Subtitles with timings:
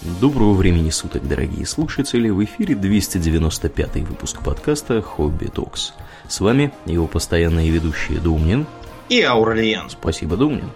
[0.00, 2.30] Доброго времени суток, дорогие слушатели!
[2.30, 5.92] В эфире 295 выпуск подкаста «Хобби Токс».
[6.28, 8.64] С вами его постоянные ведущие Думнин
[9.08, 9.90] и Аурлиен.
[9.90, 10.70] Спасибо, Думнин.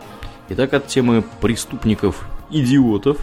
[0.48, 3.16] Итак, от темы преступников-идиотов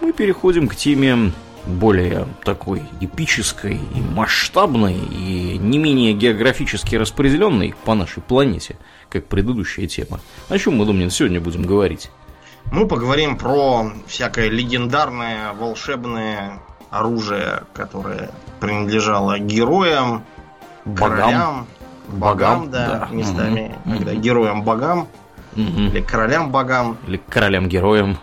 [0.00, 1.32] мы переходим к теме
[1.66, 8.76] более такой эпической и масштабной и не менее географически распределенной по нашей планете,
[9.08, 10.20] как предыдущая тема.
[10.48, 12.10] О чем мы, Думнин, сегодня будем говорить?
[12.70, 16.58] Мы поговорим про всякое легендарное, волшебное
[16.90, 18.30] оружие, которое
[18.60, 20.24] принадлежало героям,
[20.84, 20.96] Богам.
[21.16, 21.66] королям,
[22.08, 23.14] Богам, да, да.
[23.14, 25.08] местами, когда героям-богам
[25.54, 25.86] Мгм.
[25.88, 26.98] или королям-богам.
[27.06, 28.18] Или королям-героям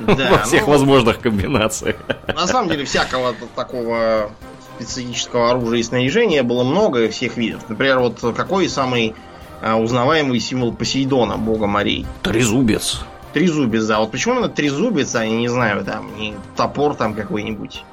[0.00, 1.96] Да, во всех ну, возможных комбинациях.
[2.28, 4.30] На самом деле всякого такого
[4.76, 7.68] специфического оружия и снаряжения было много всех видов.
[7.68, 9.14] Например, вот какой самый
[9.60, 12.06] а, узнаваемый символ Посейдона, бога морей?
[12.22, 13.04] Трезубец.
[13.32, 13.98] Трезубец, да.
[14.00, 17.84] Вот почему именно трезубец, а не знаю, там, не топор там какой-нибудь?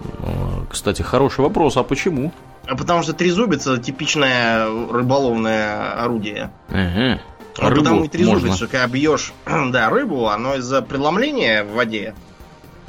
[0.00, 2.32] Ну, Кстати, хороший вопрос, а почему?
[2.66, 6.50] А Потому что трезубец это типичное рыболовное орудие.
[6.68, 7.20] Ага.
[7.56, 8.56] Ну, Рыбу потому и трезубец, можно.
[8.56, 9.32] что когда бьешь
[9.70, 12.14] да, рыбу, оно из-за преломления в воде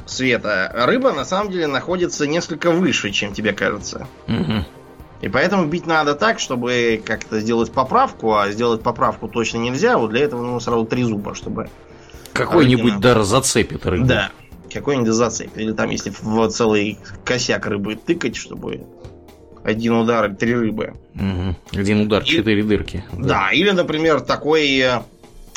[0.06, 4.06] света, рыба на самом деле находится несколько выше, чем тебе кажется.
[4.26, 4.64] Мгм.
[5.20, 9.96] И поэтому бить надо так, чтобы как-то сделать поправку, а сделать поправку точно нельзя.
[9.96, 11.70] Вот для этого нужно сразу три зуба, чтобы...
[12.32, 14.06] Какой-нибудь дар зацепит рыбу.
[14.06, 14.30] Да,
[14.72, 15.56] какой-нибудь зацеп.
[15.56, 18.84] Или там, если в целый косяк рыбы тыкать, чтобы
[19.64, 20.94] один удар и три рыбы.
[21.14, 21.56] Мгм.
[21.72, 23.04] Один удар, И- четыре дырки.
[23.12, 25.00] Да, или, например, такой э,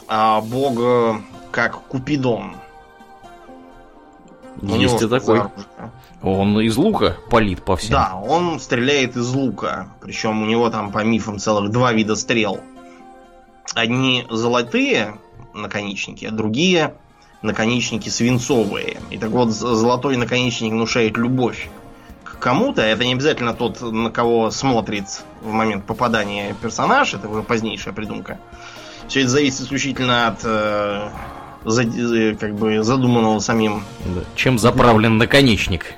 [0.08, 1.14] а, бог, э,
[1.52, 2.54] как Купидон.
[4.62, 5.40] Есть и такой.
[5.40, 5.54] оружие?
[6.22, 7.92] Он из лука палит по всем.
[7.92, 9.90] Да, он стреляет из лука.
[10.02, 12.60] Причем у него там по мифам целых два вида стрел.
[13.74, 15.18] Одни золотые
[15.54, 16.96] наконечники, а другие
[17.42, 18.98] наконечники свинцовые.
[19.10, 21.70] И так вот, золотой наконечник внушает любовь
[22.24, 22.82] к кому-то.
[22.82, 25.06] Это не обязательно тот, на кого смотрит
[25.42, 27.14] в момент попадания персонаж.
[27.14, 28.40] Это уже позднейшая придумка.
[29.08, 31.10] Все это зависит исключительно от э,
[31.64, 34.22] как бы задуманного самим Да.
[34.36, 35.94] Чем заправлен наконечник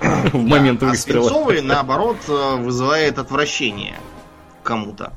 [0.32, 1.28] в момент а выстрела?
[1.28, 3.96] свинцовый, наоборот, э, вызывает отвращение
[4.62, 5.12] кому-то.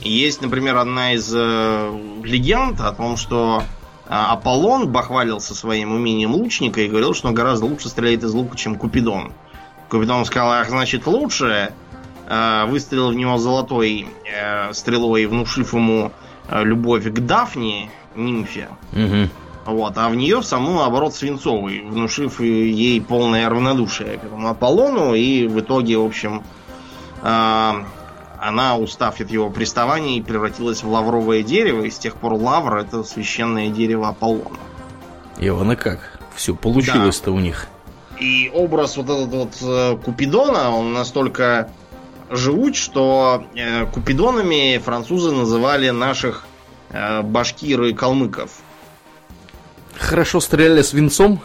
[0.00, 6.80] Есть, например, одна из э, легенд о том, что э, Аполлон бахвалился своим умением лучника
[6.80, 9.32] и говорил, что он гораздо лучше стреляет из лука, чем Купидон.
[9.88, 11.72] Купидон сказал, ах, значит, лучше.
[12.26, 16.12] Э, Выстрелил в него золотой э, стрелой, внушив ему
[16.48, 18.68] э, любовь к Дафне, нимфе.
[18.92, 19.30] Мгм.
[19.64, 25.14] Вот, а в нее в саму, наоборот, свинцовый, внушив ей полное равнодушие к этому Аполлону,
[25.14, 26.42] и в итоге, в общем,
[27.22, 27.84] а,
[28.40, 33.04] она, устав от его приставаний, превратилась в лавровое дерево, и с тех пор лавр это
[33.04, 34.58] священное дерево Аполлона.
[35.38, 36.18] И как?
[36.34, 37.68] Все получилось-то у них.
[38.18, 41.70] И образ вот этот вот э, Купидона, он настолько
[42.30, 46.46] живуч, что э, Купидонами французы называли наших
[47.22, 48.50] башкир и калмыков.
[49.98, 51.40] Хорошо стреляли свинцом?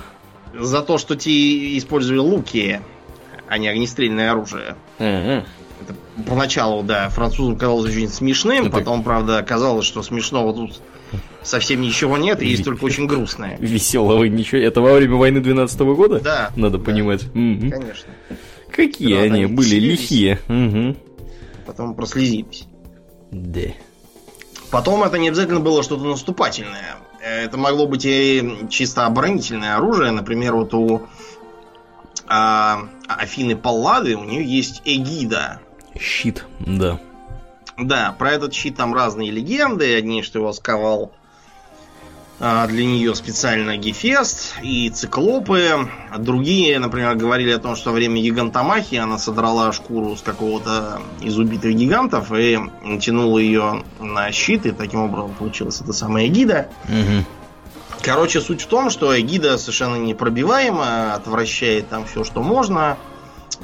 [0.58, 2.82] За то, что те использовали луки,
[3.48, 4.76] а не огнестрельное оружие.
[5.00, 5.46] Ага.
[5.82, 5.96] Это
[6.28, 10.82] поначалу, да, французам казалось очень смешным, Это- потом, правда, оказалось, что смешного тут
[11.44, 13.58] совсем ничего нет, и есть только очень грустное.
[13.60, 14.60] Веселого ничего.
[14.60, 16.20] Это во время войны 12 года?
[16.20, 16.52] Да.
[16.56, 17.22] Надо да, понимать.
[17.32, 18.10] Конечно.
[18.72, 20.40] Какие они были лихие.
[21.66, 22.66] Потом прослезились.
[23.32, 23.62] Да.
[24.72, 26.98] Потом это не обязательно было что-то наступательное.
[27.22, 30.12] Это могло быть и чисто оборонительное оружие.
[30.12, 31.08] Например, вот у
[32.28, 35.62] а, Афины Паллады у нее есть эгида.
[36.00, 37.00] Щит, да.
[37.78, 39.96] Да, про этот щит там разные легенды.
[39.96, 41.12] Одни, что его сковал
[42.40, 45.90] для нее специально Гефест и циклопы.
[46.12, 51.02] А Другие, например, говорили о том, что во время гигантомахи она содрала шкуру с какого-то
[51.22, 56.68] из убитых гигантов и натянула ее на щит, и таким образом получилась эта самая эгида.
[56.88, 57.26] Мгм.
[58.02, 62.98] Короче, суть в том, что эгида совершенно непробиваема, отвращает там все, что можно,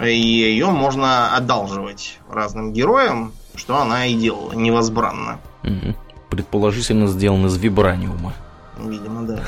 [0.04, 5.40] и ее можно одалживать разным героям, что она и делала невозбранно.
[5.62, 5.96] Мгм.
[6.30, 8.34] Предположительно сделан из вибраниума.
[8.78, 9.40] Видимо, да,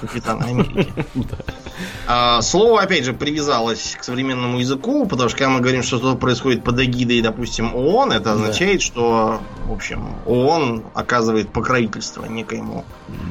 [0.00, 0.92] Капитан Америки.
[2.06, 6.16] А, Слово, опять же, привязалось к современному языку, потому что когда мы говорим, что что-то
[6.16, 12.84] происходит под эгидой, допустим, ООН, это означает, что, в общем, ООН оказывает покровительство некоему,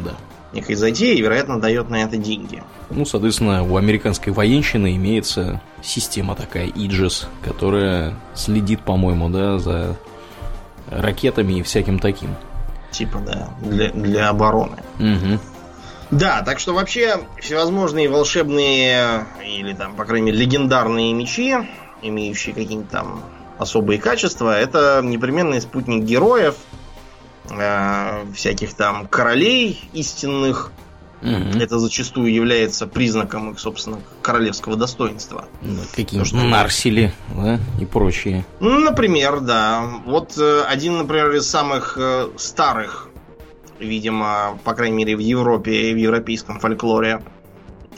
[0.06, 0.12] Да.
[0.54, 2.64] некой затее и, вероятно, дает на это деньги.
[2.92, 9.96] Ну, соответственно, у американской военщины имеется система такая, IGES, которая следит, по-моему, да, за
[10.90, 12.36] ракетами и всяким таким.
[12.92, 14.78] Типа, да, для, для обороны.
[14.98, 15.40] Мгм.
[16.12, 21.56] Да, так что вообще всевозможные волшебные или там, по крайней мере, легендарные мечи,
[22.02, 23.24] имеющие какие-нибудь там
[23.60, 26.56] особые качества, это непременный спутник героев,
[27.52, 30.72] э, всяких там королей истинных.
[31.22, 31.60] Мгм.
[31.60, 35.46] Это зачастую является признаком их, собственно, королевского достоинства.
[35.62, 38.46] Да, Какие-нибудь нарсили, да, и прочие.
[38.60, 39.84] Ну, Например, да.
[40.06, 43.10] Вот э, один, например, из самых э, старых,
[43.80, 47.22] видимо, по крайней мере, в Европе и в европейском фольклоре,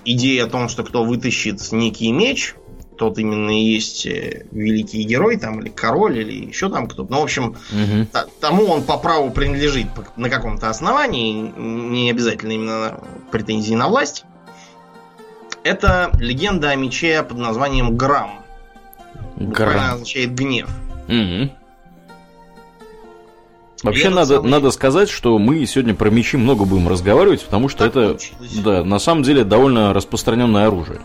[0.05, 2.55] идея о том, что кто вытащит некий меч,
[3.01, 7.11] тот именно и есть э, великий герой, там, или король, или еще там кто-то.
[7.11, 7.55] Ну, в общем.
[8.13, 9.87] Т- тому он по праву принадлежит
[10.17, 12.99] на каком-то основании, не обязательно именно
[13.31, 14.23] претензии на власть.
[15.63, 18.43] Это легенда о мече под названием Грам.
[19.35, 19.91] Буквально Гра.
[19.93, 20.69] означает гнев.
[21.07, 21.51] Мгм.
[23.81, 27.79] Вообще надо, самый- надо сказать, что мы сегодня про мечи много будем разговаривать, потому что
[27.79, 28.53] Так это, получилось.
[28.63, 30.99] да, на самом деле довольно распространенное оружие.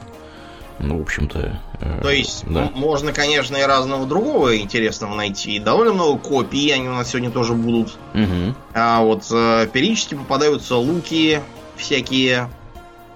[0.79, 1.59] Ну, в общем-то.
[1.81, 2.71] э, То есть да.
[2.75, 5.59] можно, конечно, и разного другого интересного найти.
[5.59, 7.97] Довольно много копий, они у нас сегодня тоже будут.
[8.13, 8.55] Мгм.
[8.75, 11.41] А вот э, периодически попадаются луки
[11.77, 12.51] всякие.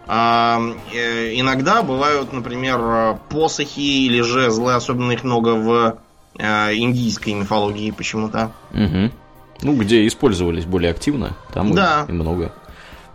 [0.06, 0.60] А,
[0.92, 5.98] э, иногда бывают, например, э, посохи или жезлы, особенно их много в
[6.38, 8.50] э, индийской мифологии почему-то.
[8.72, 9.12] Мгм.
[9.62, 12.06] Ну, где использовались более активно, там Да.
[12.08, 12.52] и много.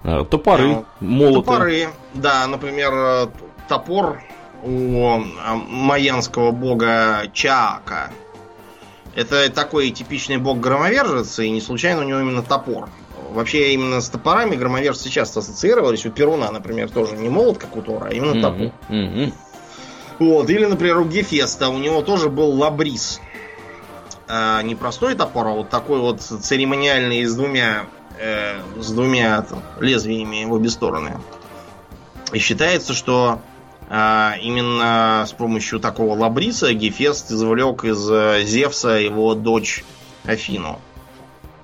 [0.03, 1.45] А, Топоры, молоты.
[1.47, 3.27] Топоры, да, например, э,
[3.67, 4.21] топор
[4.65, 5.21] у э,
[5.69, 8.11] майянского бога Чаака.
[9.15, 12.89] Это такой типичный бог громовержец, и не случайно у него именно топор.
[13.31, 16.05] Вообще именно с топорами громовержцы часто ассоциировались.
[16.05, 18.71] У Перуна, например, тоже не молот, как у Тора, а именно топор.
[18.89, 19.21] Мгм.
[19.21, 19.33] Мгм.
[20.19, 23.19] Вот, или, например, у Гефеста у него тоже был лабрис.
[24.27, 27.85] А, не простой топор, а вот такой вот церемониальный с двумя,
[28.19, 31.19] э, с двумя там, лезвиями в обе стороны.
[32.31, 33.39] И считается, что
[33.87, 39.83] а, именно с помощью такого лабриса Гефест извлек из э, Зевса его дочь
[40.23, 40.79] Афину.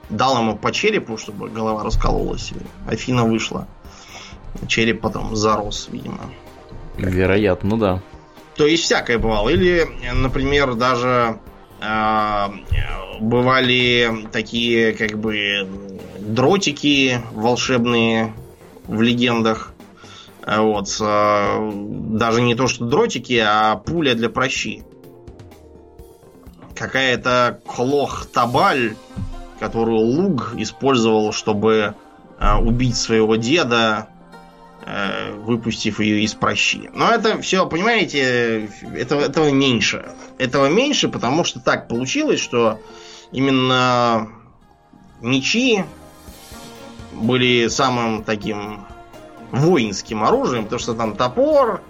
[0.10, 2.52] Дал ему по черепу, чтобы голова раскололась.
[2.52, 3.68] и Афина вышла.
[4.68, 6.30] Череп потом зарос, видимо.
[6.98, 8.02] Вероятно, да.
[8.56, 9.50] То есть всякое бывало.
[9.50, 11.40] Или, например, даже
[11.80, 12.48] э,
[13.20, 15.68] бывали такие как бы
[16.20, 18.34] дротики волшебные
[18.88, 19.71] в легендах.
[20.46, 20.96] Э, Вот.
[21.00, 24.84] э, даже не то, что дротики, а пуля для прощи.
[26.76, 28.96] Какая-то Клох-Табаль,
[29.60, 31.96] которую Луг использовал, чтобы
[32.40, 34.08] э, убить своего деда,
[35.46, 36.90] выпустив ее из прощи.
[36.96, 40.16] Но это все, понимаете, этого, этого меньше.
[40.40, 42.80] Этого меньше, потому что так получилось, что
[43.32, 44.30] именно
[45.22, 45.86] мечи
[47.14, 48.88] были самым таким
[49.52, 51.82] воинским оружием, потому что там топор,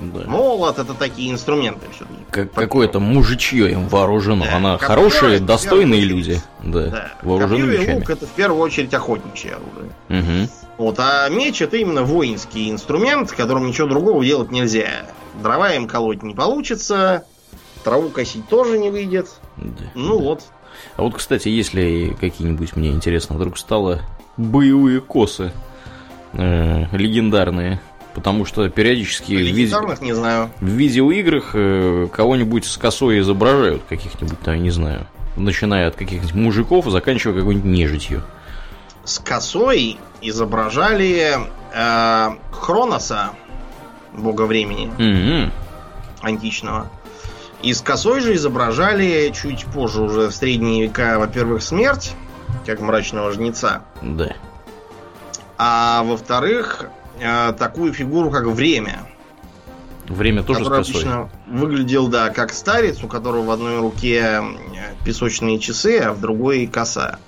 [0.00, 0.20] Да.
[0.26, 2.20] молот, это такие инструменты все-таки.
[2.30, 4.44] Как, какое-то мужичье им вооружено.
[4.44, 6.40] Да, Она копье хорошие, достойные первую люди.
[6.62, 6.86] Да.
[6.86, 7.12] Да.
[7.22, 7.94] Вооружены Копье мечами.
[8.00, 9.92] лук это в первую очередь охотничье оружие.
[10.08, 10.48] Мгм.
[10.78, 15.04] Вот, а меч это именно воинский инструмент, которым ничего другого делать нельзя.
[15.42, 17.24] Дрова им колоть не получится,
[17.84, 19.28] траву косить тоже не выйдет.
[19.58, 19.84] Да.
[19.94, 20.42] Ну вот.
[20.96, 24.00] А вот, кстати, если какие-нибудь, мне интересно, вдруг стало
[24.38, 25.52] боевые косы
[26.32, 27.80] э, легендарные,
[28.14, 30.50] потому что периодически в, виде- не знаю.
[30.60, 35.06] в видеоиграх э, кого-нибудь с косой изображают, каких-нибудь там, я не знаю,
[35.36, 38.22] начиная от каких-нибудь мужиков, заканчивая какой-нибудь нежитью.
[39.04, 41.38] С косой изображали
[41.72, 43.30] э, Хроноса,
[44.12, 45.52] бога времени Мгм.
[46.20, 46.88] античного.
[47.62, 52.12] И с косой же изображали чуть позже, уже в средние века, во-первых, смерть,
[52.66, 53.82] как мрачного жнеца.
[54.02, 54.32] Да.
[55.62, 56.86] А во-вторых,
[57.20, 59.06] э, такую фигуру, как время.
[60.08, 60.94] Время тоже с который косой.
[60.94, 66.20] обычно выглядел, да, как старец, у которого в одной руке э, песочные часы, а в
[66.22, 67.18] другой коса.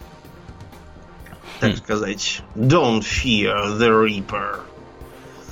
[1.61, 1.77] Так Хм.
[1.77, 4.61] сказать, don't fear the reaper.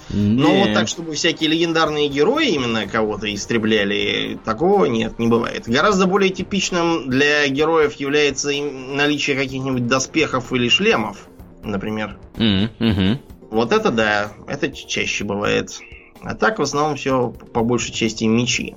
[0.09, 5.65] Но вот так, чтобы всякие легендарные герои именно кого-то истребляли, такого нет, не бывает.
[5.69, 11.29] Гораздо более типичным для героев является наличие каких-нибудь доспехов или шлемов,
[11.63, 12.19] например.
[12.37, 13.21] Мгм.
[13.51, 15.81] Вот это да, это чаще бывает.
[16.23, 18.77] А так в основном все по большей части мечи.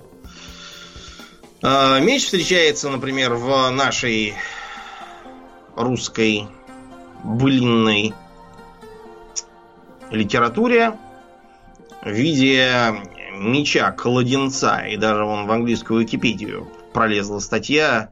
[1.62, 4.34] А, Меч встречается, например, в нашей
[5.76, 6.48] русской
[7.24, 8.14] былинной
[10.12, 10.98] литературе
[12.02, 12.94] в виде
[13.38, 14.80] меча кладенца.
[14.80, 18.12] И даже вон в английскую Википедию пролезла статья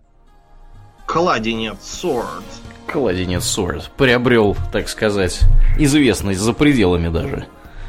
[1.06, 2.44] Кладенец Sword.
[2.92, 5.42] Кладенец Sword приобрел, так сказать,
[5.78, 7.48] известность за пределами даже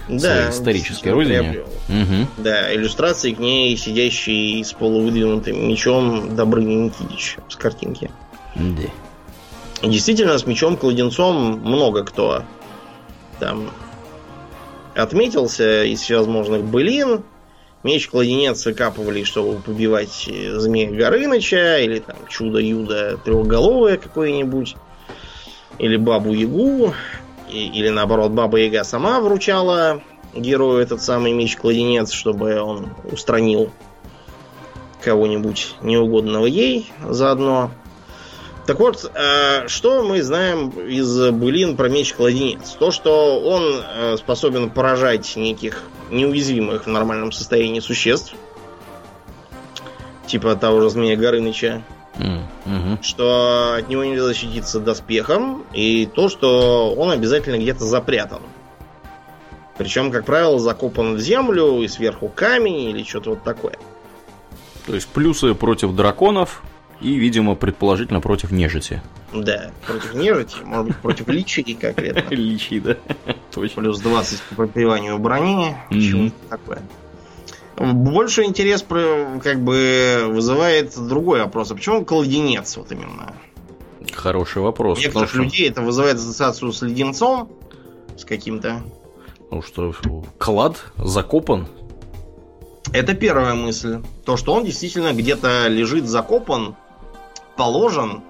[0.09, 1.61] Да, исторической родине.
[1.89, 2.29] Мгм.
[2.39, 8.11] Да, иллюстрации к ней, сидящий с полувыдвинутым мечом Добрыня Никитич с картинки.
[8.55, 9.89] Да.
[9.89, 12.45] Действительно, с мечом-кладенцом много кто
[13.41, 13.71] там
[14.95, 17.25] отметился из всевозможных былин.
[17.83, 24.77] Меч-кладенец выкапывали, чтобы побивать э, змея Горыныча, или там чудо-юдо трехголовое какое-нибудь,
[25.79, 26.95] или бабу-ягу,
[27.49, 30.02] и- или наоборот, баба-яга сама вручала
[30.35, 33.71] герою этот самый меч-кладенец, чтобы он устранил
[35.02, 37.71] кого-нибудь неугодного ей заодно.
[38.67, 42.76] Так вот, э, что мы знаем из былин про меч-кладенец?
[42.79, 48.35] То, что он э, способен поражать неких неуязвимых в нормальном состоянии существ,
[50.26, 51.83] типа того же змея Горыныча,
[53.02, 58.40] Что от него нельзя защититься доспехом, и то, что он обязательно где-то запрятан.
[59.78, 63.75] Причем, как правило, закопан в землю и сверху камень или что-то вот такое.
[64.87, 66.62] То есть плюсы против драконов
[67.00, 69.02] и, видимо, предположительно против нежити.
[69.33, 72.28] Да, против нежити, может быть, против личи конкретно.
[72.35, 72.97] Личи, да.
[73.54, 73.83] Точно.
[73.83, 76.00] Плюс 20 по пробиванию брони, Мгм.
[76.00, 76.83] чего-то такое.
[77.76, 81.71] Больше интерес как бы вызывает другой вопрос.
[81.71, 83.35] А почему кладенец вот именно?
[84.12, 84.99] Хороший вопрос.
[84.99, 87.50] У некоторых что- людей это вызывает ассоциацию с леденцом,
[88.17, 88.83] с каким-то.
[89.45, 89.93] потому что
[90.38, 91.67] клад закопан.
[92.93, 94.00] Это первая мысль.
[94.25, 96.76] То, что он действительно где-то лежит закопан,
[97.57, 98.23] положен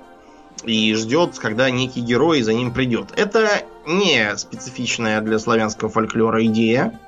[0.64, 3.08] и ждет, когда некий герой за ним придет.
[3.16, 7.00] Это не специфичная для славянского фольклора идея.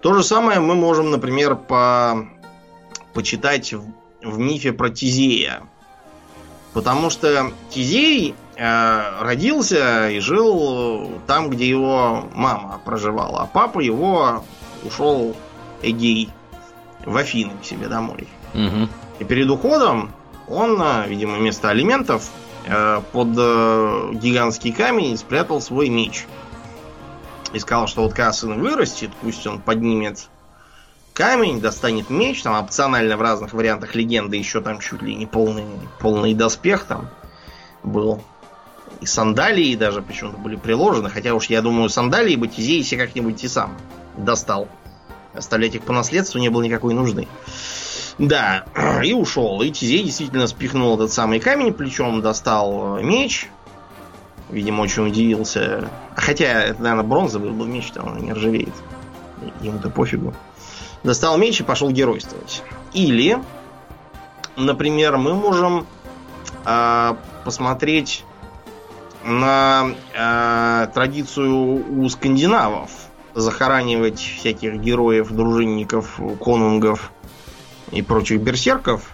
[0.00, 2.26] То же самое мы можем, например, по...
[3.14, 3.84] почитать в,
[4.22, 5.62] в мифе про Тизея.
[6.72, 14.44] Потому что Тизей э, родился и жил там, где его мама проживала, а папа его
[14.84, 15.34] ушел
[15.82, 16.30] Эгей
[17.04, 18.28] в Афины к себе домой.
[18.54, 18.88] Мгм.
[19.18, 20.12] И перед уходом
[20.46, 22.28] он, э, видимо, вместо алиментов
[22.66, 26.26] э, под э, гигантский камень спрятал свой меч.
[27.52, 30.28] И сказал, что вот когда сын вырастет, пусть он поднимет
[31.14, 35.64] камень, достанет меч, там опционально в разных вариантах легенды еще там чуть ли не полный,
[35.98, 37.08] полный доспех там
[37.82, 38.22] был.
[39.00, 43.42] И сандалии даже почему-то были приложены, хотя уж я думаю, сандалии бы Тизей себе как-нибудь
[43.42, 43.76] и сам
[44.16, 44.68] достал.
[45.34, 47.28] Оставлять их по наследству не было никакой нужды.
[48.18, 48.64] Да,
[49.04, 49.62] и ушел.
[49.62, 53.48] И Тизей действительно спихнул этот самый камень плечом, достал меч.
[54.50, 55.90] Видимо, очень удивился.
[56.16, 58.72] Хотя, это, наверное, бронзовый был меч, там он не ржавеет.
[59.60, 60.34] Ему-то пофигу.
[61.04, 62.62] Достал меч и пошел геройствовать.
[62.92, 63.38] Или,
[64.56, 65.86] например, мы можем
[66.64, 67.14] э,
[67.44, 68.24] посмотреть
[69.24, 72.90] на э, традицию у скандинавов
[73.34, 77.12] захоранивать всяких героев, дружинников, конунгов
[77.92, 79.10] и прочих берсерков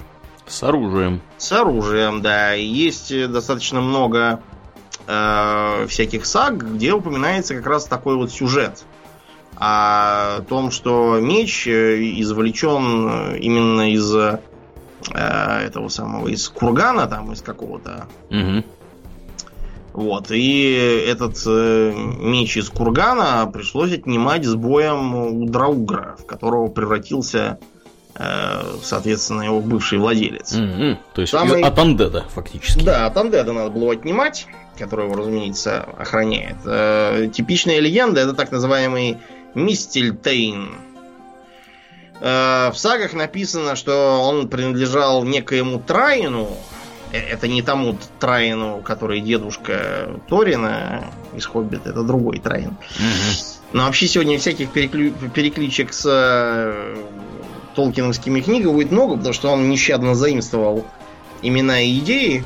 [0.47, 1.21] С оружием.
[1.37, 2.55] с оружием, да.
[2.55, 4.41] И есть э, достаточно много
[5.07, 8.85] э, всяких саг, где упоминается как раз такой вот сюжет.
[9.57, 14.41] О том, что меч э, извлечен э, именно из э,
[15.13, 18.07] этого самого, из кургана, там, из какого-то.
[18.31, 18.65] Мгм.
[19.93, 20.33] Вот.
[20.33, 27.59] И этот э, меч из кургана пришлось отнимать с боем у Драугра, в которого превратился,
[28.17, 30.53] э, соответственно, его бывший владелец.
[30.53, 30.99] Мгм.
[31.15, 32.83] То есть Самый- от андеда, фактически.
[32.85, 36.57] Да, от Андеда надо было отнимать, который его, разумеется, охраняет.
[36.65, 39.19] Э, типичная легенда это так называемый
[39.55, 40.77] Мистельтейн.
[42.21, 46.49] Э, в сагах написано, что он принадлежал некоему Траину.
[47.13, 51.05] Э, Это не тому Траину, который дедушка Торина
[51.37, 52.71] из Хоббита, это другой Траин.
[52.99, 53.55] Мгм.
[53.73, 56.97] Но вообще сегодня всяких переклю- перекличек с э,
[57.75, 60.87] толкиновскими книгами будет много, потому что он нещадно заимствовал
[61.43, 62.45] имена и идеи.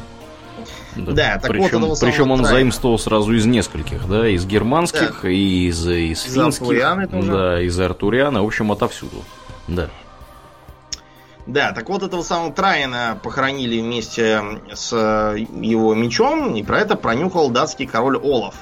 [0.99, 5.69] Да, так вот причем, самого причем он заимствовал сразу из нескольких, да, из германских, и
[5.69, 6.69] из, из Из финских,
[7.27, 9.25] да, из Артуриана, в общем, отовсюду.
[9.67, 9.89] Да.
[11.47, 14.43] Да, так вот этого самого Траина похоронили вместе
[14.75, 18.55] с э, его мечом, и про это пронюхал датский король Олаф.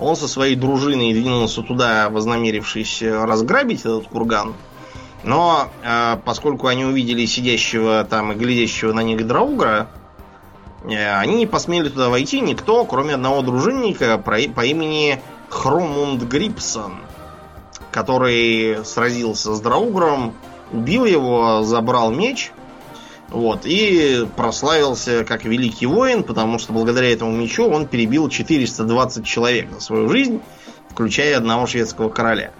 [0.00, 4.54] Он со своей дружиной двинулся туда, вознамерившись э, разграбить этот курган.
[5.22, 9.99] Но э, поскольку они увидели сидящего там и глядящего на них Драугра, э,
[10.84, 16.94] они не посмели туда войти никто, кроме одного дружинника по имени Хромунд Грипсон,
[17.90, 20.34] который сразился с Драугром,
[20.72, 22.52] убил его, забрал меч
[23.28, 29.70] Вот, и прославился как великий воин, потому что благодаря этому мечу он перебил 420 человек
[29.70, 30.40] за свою жизнь,
[30.88, 32.52] включая одного шведского короля.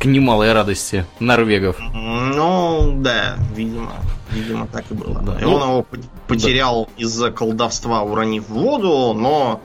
[0.00, 1.76] К немалой радости норвегов.
[1.78, 3.92] Ну, да, видимо,
[4.30, 5.20] видимо так и было.
[5.20, 5.38] Да.
[5.38, 5.86] И ну, он его
[6.26, 7.02] потерял да.
[7.04, 9.60] из-за колдовства, уронив в воду, но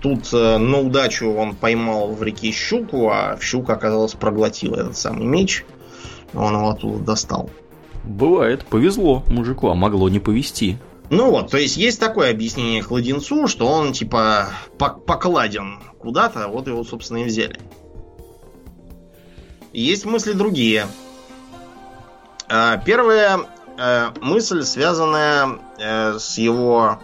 [0.00, 5.24] тут э, на удачу он поймал в реке щуку, а щука, оказалось, проглотила этот самый
[5.24, 5.64] меч.
[6.34, 7.48] Он его оттуда достал.
[8.04, 10.76] Бывает, повезло мужику, а могло не повезти.
[11.08, 16.84] Ну вот, то есть есть такое объяснение кладенцу, что он типа покладен куда-то, вот его,
[16.84, 17.58] собственно, и взяли.
[19.72, 20.86] Есть мысли другие.
[22.48, 23.40] А, первая
[23.76, 26.98] э, мысль, связанная э, с его,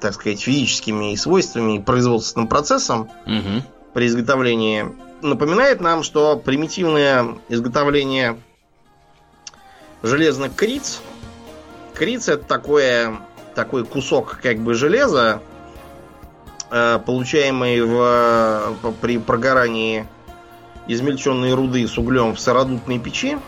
[0.00, 3.62] так сказать, физическими свойствами и производственным процессом угу.
[3.94, 8.38] при изготовлении, напоминает нам, что примитивное изготовление
[10.02, 11.00] железных криц.
[11.94, 13.18] Криц это такое,
[13.54, 15.40] такой кусок как бы железа,
[16.70, 20.06] э, получаемый в, при прогорании
[20.88, 23.38] измельченной руды с углем в сыродутной печи.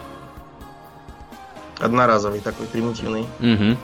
[1.78, 3.26] Одноразовый такой примитивный.
[3.40, 3.76] Угу.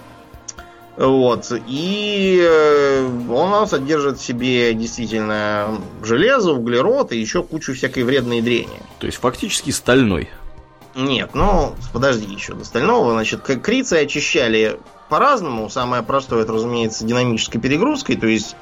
[0.97, 1.53] Вот.
[1.67, 8.81] И э, он содержит в себе действительно железо, углерод и еще кучу всякой вредной дрени.
[8.99, 10.29] То есть фактически стальной.
[10.95, 13.13] Нет, ну, подожди еще до остального.
[13.13, 14.79] Значит, крицы очищали
[15.09, 15.71] по-разному.
[15.71, 18.57] Самое простое, это, разумеется, динамической перегрузкой, то есть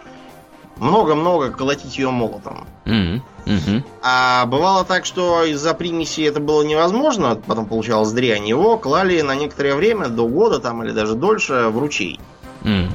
[0.78, 2.66] много-много колотить ее молотом.
[2.85, 3.20] Mm-hmm.
[3.47, 3.82] Mm-hmm.
[4.02, 9.35] А бывало так, что из-за примеси это было невозможно, потом получалось дрянь, его клали на
[9.35, 12.20] некоторое время, до года там или даже дольше, в ручей.
[12.62, 12.90] Mm.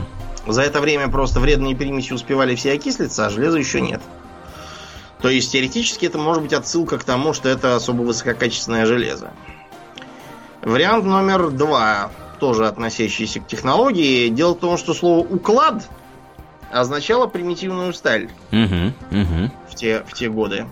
[0.48, 4.02] За это время просто вредные примеси успевали все окислиться, а железа еще нет.
[5.22, 9.32] То есть теоретически это может быть отсылка к тому, что это особо высококачественное железо.
[10.62, 14.28] Вариант номер два, тоже относящийся к технологии.
[14.28, 15.88] Дело в том, что слово «уклад»
[16.74, 19.51] означало примитивную сталь угу, угу.
[19.70, 20.65] В, те, в те годы.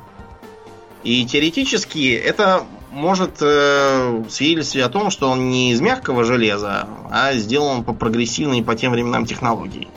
[1.03, 7.33] И теоретически это может э, свидетельствовать о том, что он не из мягкого железа, а
[7.33, 9.87] сделан по прогрессивной по тем временам технологии.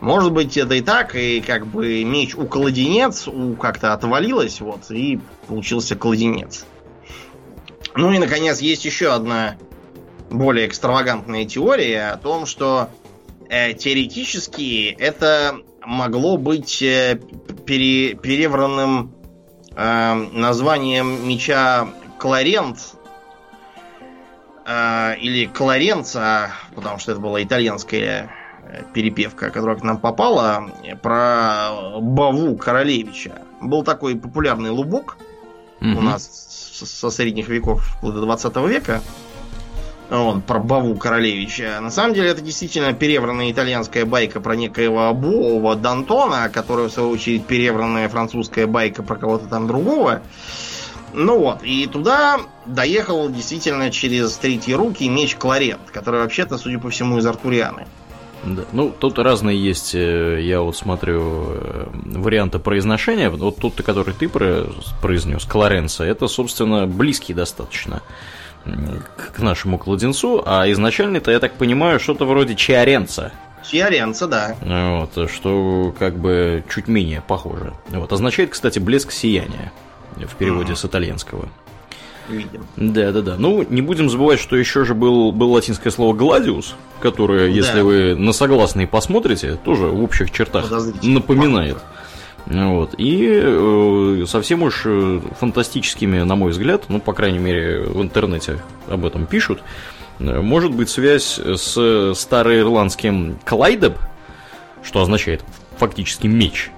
[0.00, 4.90] Может быть, это и так, и как бы меч у колоденец у как-то отвалилось, вот,
[4.90, 6.66] и получился колоденец.
[7.94, 9.56] Ну и, наконец, есть еще одна
[10.30, 12.90] более экстравагантная теория о том, что
[13.48, 17.18] э, теоретически это могло быть э,
[17.64, 19.14] пере, перевранным
[19.74, 22.78] э, названием меча Кларент
[24.66, 28.30] э, или Кларенца, потому что это была итальянская
[28.92, 33.42] перепевка, которая к нам попала, про Баву Королевича.
[33.60, 35.18] Был такой популярный лубок
[35.80, 35.98] угу.
[35.98, 36.28] у нас
[36.72, 39.02] со средних веков вплоть до 20 века.
[40.10, 41.78] Он про Баву Королевича.
[41.80, 47.10] На самом деле это действительно перевранная итальянская байка про некоего Боова Д'Антона, которая в свою
[47.10, 50.22] очередь перевранная французская байка про кого-то там другого.
[51.12, 56.90] Ну вот, и туда доехал действительно через третьи руки меч Кларет, который вообще-то, судя по
[56.90, 57.86] всему, из Артурианы.
[58.44, 58.62] Да.
[58.72, 63.30] Ну, тут разные есть, э, я вот смотрю, э, варианты произношения.
[63.30, 68.02] Вот тот, который ты произнес, Клоренса, это, собственно, близкий достаточно
[69.32, 73.32] к нашему кладенцу, а изначально-то, я так понимаю, что-то вроде Чиаренца.
[73.68, 74.56] Чиаренца, да.
[74.60, 77.72] Вот, что как бы чуть менее похоже.
[77.88, 79.72] Вот, означает, кстати, блеск сияния
[80.16, 80.76] в переводе mm-hmm.
[80.76, 81.48] с итальянского
[82.28, 82.66] видим.
[82.76, 83.36] Да, да, да.
[83.38, 87.84] Ну, не будем забывать, что еще же был, был латинское слово гладиус, которое, если да.
[87.84, 90.70] вы на согласные посмотрите, тоже в общих чертах
[91.02, 91.78] напоминает.
[92.46, 92.94] Вот.
[92.98, 98.60] И э, совсем уж э, фантастическими, на мой взгляд, ну, по крайней мере, в интернете
[98.88, 99.62] об этом пишут,
[100.20, 103.98] э, может быть связь с староирландским клайдеб,
[104.82, 105.42] что означает
[105.76, 106.70] фактически меч,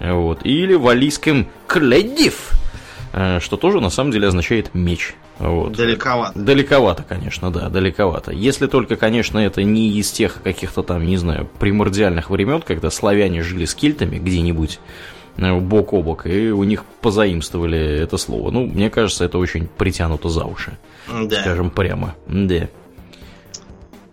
[0.00, 2.52] вот, или валийским кледив,
[3.12, 5.14] Э, что тоже на самом деле означает меч.
[5.40, 5.72] Вот.
[5.72, 6.38] Далековато.
[6.38, 8.30] Далековато, конечно, да, далековато.
[8.30, 13.42] Если только, конечно, это не из тех каких-то там, не знаю, примордиальных времен, когда славяне
[13.42, 14.78] жили с кельтами где-нибудь
[15.38, 18.50] э, бок о бок, и у них позаимствовали это слово.
[18.50, 20.76] Ну, мне кажется, это очень притянуто за уши.
[21.08, 21.40] Да.
[21.40, 22.14] Скажем прямо.
[22.28, 22.68] Да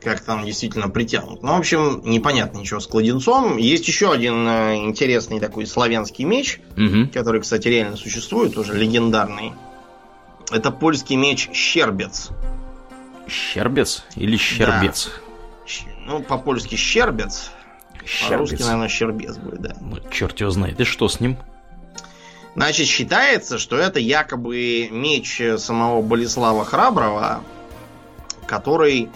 [0.07, 1.43] как там действительно притянут.
[1.43, 3.57] Ну, в общем, непонятно ничего с кладенцом.
[3.57, 7.09] Есть еще один э, интересный такой славянский меч, угу.
[7.13, 9.51] который, кстати, реально существует, уже легендарный.
[10.51, 12.29] Это польский меч Щербец.
[13.27, 15.09] Щербец или Щербец?
[15.65, 15.91] Да.
[16.05, 17.51] Ну, по-польски Щербец.
[18.05, 18.29] Щербец.
[18.29, 19.75] По-русски, наверное, Щербец будет, да.
[19.81, 20.79] Ну, черт его знает.
[20.79, 21.37] И что с ним?
[22.55, 27.43] Значит, считается, что это якобы меч самого Болеслава Храброго,
[28.47, 29.09] который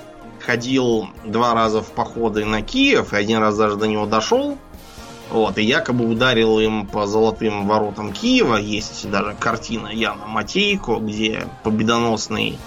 [0.45, 4.57] ходил два раза в походы на Киев, и один раз даже до него дошел.
[5.31, 8.57] Вот, и якобы ударил им по золотым воротам Киева.
[8.57, 12.59] Есть даже картина Яна Матейко, где победоносный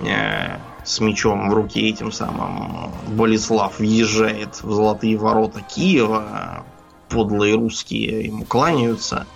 [0.00, 6.64] э, с мечом в руке этим самым Болеслав въезжает в золотые ворота Киева.
[7.10, 9.26] Подлые русские ему кланяются.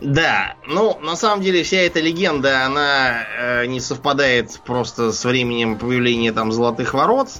[0.00, 5.76] Да, ну, на самом деле вся эта легенда, она э, не совпадает просто с временем
[5.76, 7.30] появления там золотых ворот.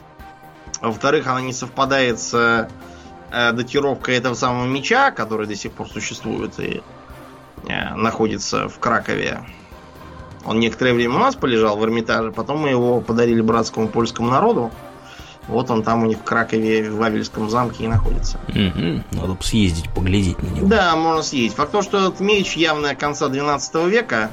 [0.80, 2.68] Во-вторых, она не совпадает с э,
[3.30, 6.82] датировкой этого самого меча, который до сих пор существует и
[7.66, 9.40] э, находится в Кракове.
[10.44, 14.70] Он некоторое время у нас полежал в Эрмитаже, потом мы его подарили братскому польскому народу.
[15.48, 18.38] Вот он там у них в Кракове, в Вавельском замке и находится.
[18.48, 19.04] Угу.
[19.12, 20.66] Надо бы съездить, поглядеть на него.
[20.66, 21.56] Да, можно съездить.
[21.56, 24.30] Факт то, что этот меч явно конца 12 века.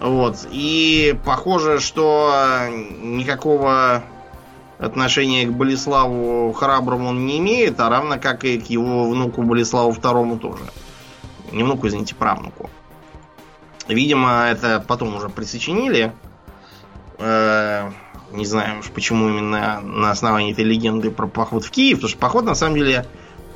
[0.00, 0.46] Вот.
[0.50, 2.66] И похоже, что
[3.02, 4.04] никакого
[4.78, 9.92] отношения к Болеславу Храброму он не имеет, а равно как и к его внуку Болеславу
[9.92, 10.64] Второму тоже.
[11.52, 12.70] Не внуку, извините, правнуку.
[13.88, 16.12] Видимо, это потом уже присочинили.
[17.18, 17.90] Э,
[18.32, 22.18] не знаю уж почему именно на основании этой легенды про поход в Киев, потому что
[22.18, 23.06] поход на самом деле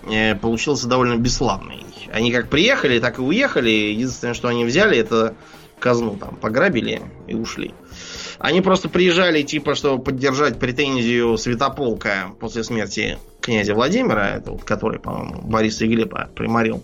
[0.09, 1.85] э, получился довольно бесславный.
[2.13, 3.71] Они как приехали, так и уехали.
[3.71, 5.35] Единственное, что они взяли, это
[5.79, 7.75] казну там пограбили и ушли.
[8.39, 15.01] Они просто приезжали, типа, чтобы поддержать претензию Святополка после смерти князя Владимира, это вот, который,
[15.01, 16.83] по-моему, Бориса и Глеба приморил.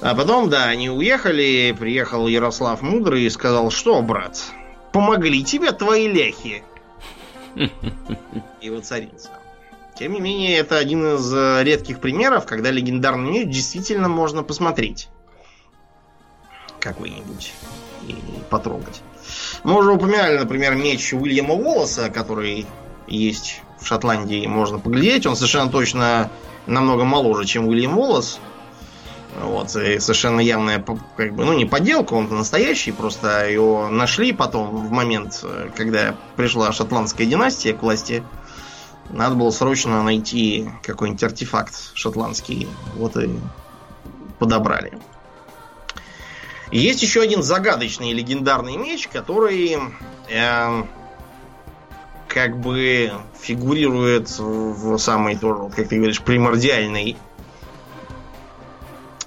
[0.00, 4.40] А потом, да, они уехали, приехал Ярослав Мудрый и сказал, что, брат,
[4.92, 6.64] помогли тебе твои ляхи.
[8.60, 9.30] И воцарился.
[9.96, 15.08] Тем не менее, это один из э, редких примеров, когда легендарный меч действительно можно посмотреть.
[16.80, 17.52] Какой-нибудь.
[18.08, 18.16] И
[18.50, 19.02] потрогать.
[19.64, 22.66] Мы уже упоминали, например, меч Уильяма Волоса, который
[23.06, 25.26] есть в Шотландии, можно поглядеть.
[25.26, 26.30] Он совершенно точно
[26.66, 28.40] намного моложе, чем Уильям Волос.
[29.40, 30.84] Вот, и совершенно явная,
[31.16, 35.42] как бы, ну, не подделка, он настоящий, просто его нашли потом, в момент,
[35.74, 38.22] когда пришла шотландская династия к власти.
[39.10, 42.68] Надо было срочно найти какой-нибудь артефакт шотландский.
[42.96, 43.30] Вот и
[44.38, 44.92] подобрали.
[46.72, 49.76] И есть еще один загадочный легендарный меч, который
[50.30, 50.82] э,
[52.28, 57.18] как бы фигурирует в самой тоже, как ты говоришь, примордиальной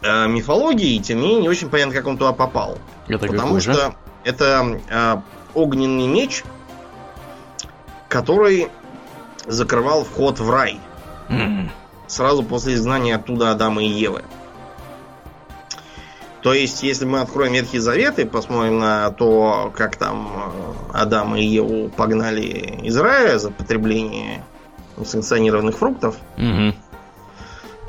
[0.02, 2.80] э, мифологии, тем не менее не очень понятно, как он туда попал.
[3.08, 3.96] Это Потому что же?
[4.24, 5.18] это э,
[5.54, 6.44] огненный меч,
[8.10, 8.70] который
[9.46, 10.80] закрывал вход в рай.
[11.30, 11.70] Mm.
[12.08, 14.24] Сразу после изгнания оттуда Адама и Евы.
[16.46, 20.28] То есть, если мы откроем Ветхий Завет и посмотрим на то, как там
[20.94, 24.46] э, Адам и Еву погнали из рая за потребление
[24.96, 26.76] несанкционированных фруктов, угу.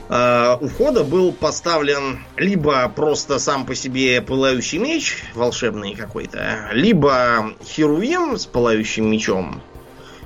[0.09, 7.53] Uh, у входа был поставлен либо просто сам по себе пылающий меч, волшебный какой-то, либо
[7.65, 9.61] херувим с пылающим мечом,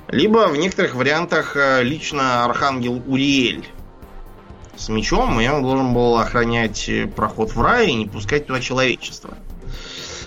[0.07, 3.67] либо в некоторых вариантах э, лично архангел Уриэль
[4.75, 9.37] с мечом, и он должен был охранять проход в рай и не пускать туда человечество.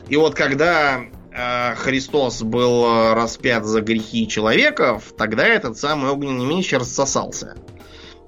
[0.09, 1.01] И вот когда
[1.33, 7.57] э, Христос был распят за грехи человеков, тогда этот самый огненный меч рассосался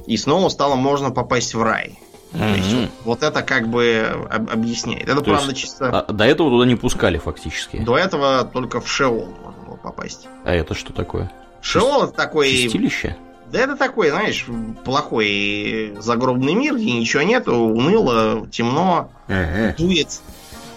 [0.06, 1.98] и снова стало можно попасть в рай.
[2.32, 2.56] Mm-hmm.
[2.56, 5.04] есть, вот, вот это как бы об, объясняет.
[5.04, 5.88] Это То правда есть, чисто.
[5.88, 7.78] А, до этого туда не пускали фактически.
[7.78, 10.28] До этого только в Шеол можно было попасть.
[10.44, 11.32] А это что такое?
[11.60, 12.50] Шеол это такой.
[12.50, 13.16] Чистилище?
[13.52, 14.46] Да это такой, знаешь,
[14.84, 19.74] плохой загробный мир, где ничего нету, уныло, темно, ага.
[19.78, 20.20] дует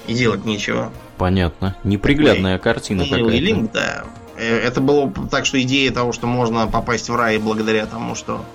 [0.08, 0.92] и делать нечего.
[1.18, 1.76] Понятно.
[1.84, 3.30] Неприглядная такой картина какая-то.
[3.30, 4.06] линк, да.
[4.38, 8.46] Э, это было так, что идея того, что можно попасть в рай благодаря тому, что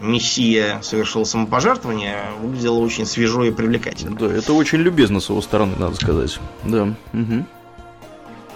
[0.00, 4.16] Мессия совершил самопожертвование, выглядело очень свежо и привлекательно.
[4.16, 6.38] Да, это очень любезно с его стороны, надо сказать.
[6.64, 6.94] Да.
[7.12, 7.46] Угу.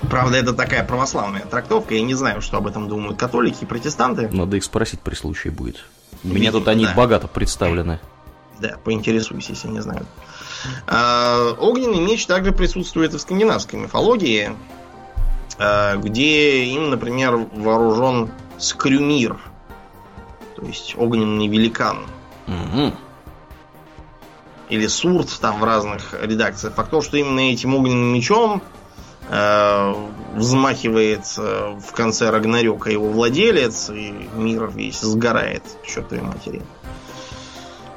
[0.02, 1.94] Правда, это такая православная трактовка.
[1.94, 4.28] Я не знаю, что об этом думают католики и протестанты.
[4.32, 5.84] Надо их спросить при случае будет.
[6.22, 6.94] У меня тут они да.
[6.94, 8.00] богато представлены.
[8.58, 10.06] Да, поинтересуйся, если не знаю.
[10.86, 14.52] А, огненный меч также присутствует и в скандинавской мифологии,
[15.58, 19.38] а, где им, например, вооружен скрюмир–
[20.54, 22.06] то есть огненный великан.
[22.46, 22.92] Угу.
[24.70, 26.74] Или сурт там в разных редакциях.
[26.74, 28.62] Факт то, что именно этим огненным мечом
[30.34, 36.62] взмахивает э, в конце Рагнарёка его владелец, и мир весь сгорает к чертовой матери.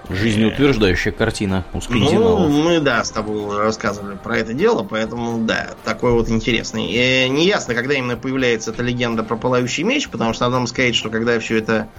[0.09, 1.81] Жизнеутверждающая картина у.
[1.89, 6.85] Ну, мы, да, с тобой уже рассказывали про это дело, поэтому, да, такой вот интересный.
[6.87, 10.95] И неясно, когда именно появляется эта легенда про пылающий меч, потому что надо вам сказать,
[10.95, 11.89] что когда все это,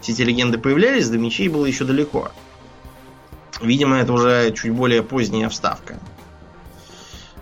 [0.00, 2.32] все эти легенды появлялись, до мечей было еще далеко.
[3.60, 6.00] Видимо, это уже чуть более поздняя вставка.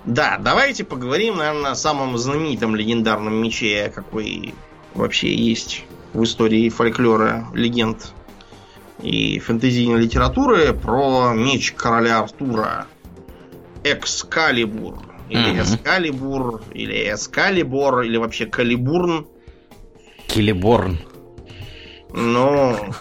[0.04, 4.54] Да, давайте поговорим, наверное, о самом знаменитом легендарном мече, какой
[4.94, 5.84] вообще есть
[6.14, 8.12] в истории фольклора, легенд
[9.02, 12.86] и фэнтезийной литературы про меч короля Артура.
[13.84, 14.98] Экскалибур.
[15.28, 15.60] Или Мгм.
[15.62, 19.26] Эскалибур, или Эскалибор, или вообще Калибурн.
[20.26, 20.98] Келеборн.
[22.12, 22.76] Но...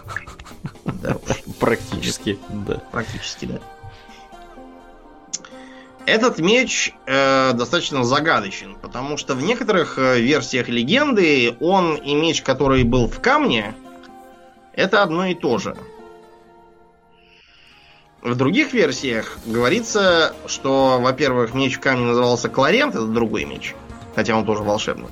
[0.85, 1.17] Да
[1.59, 2.81] Практически, да.
[2.91, 3.59] практически, да.
[6.09, 12.41] Этот меч э, достаточно загадочен, потому что в некоторых э, версиях легенды он и меч,
[12.41, 13.75] который был в камне,
[14.73, 15.77] это одно и то же.
[18.23, 23.75] В других версиях говорится, что, во-первых, меч в камне назывался Кларент, это другой меч,
[24.15, 25.09] хотя он тоже волшебный.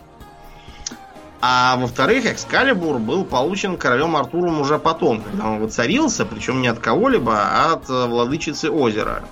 [1.42, 6.80] А во-вторых, Экскалибур был получен королем Артуром уже потом, когда он воцарился, причем не от
[6.80, 9.24] кого-либо, а от э, владычицы озера.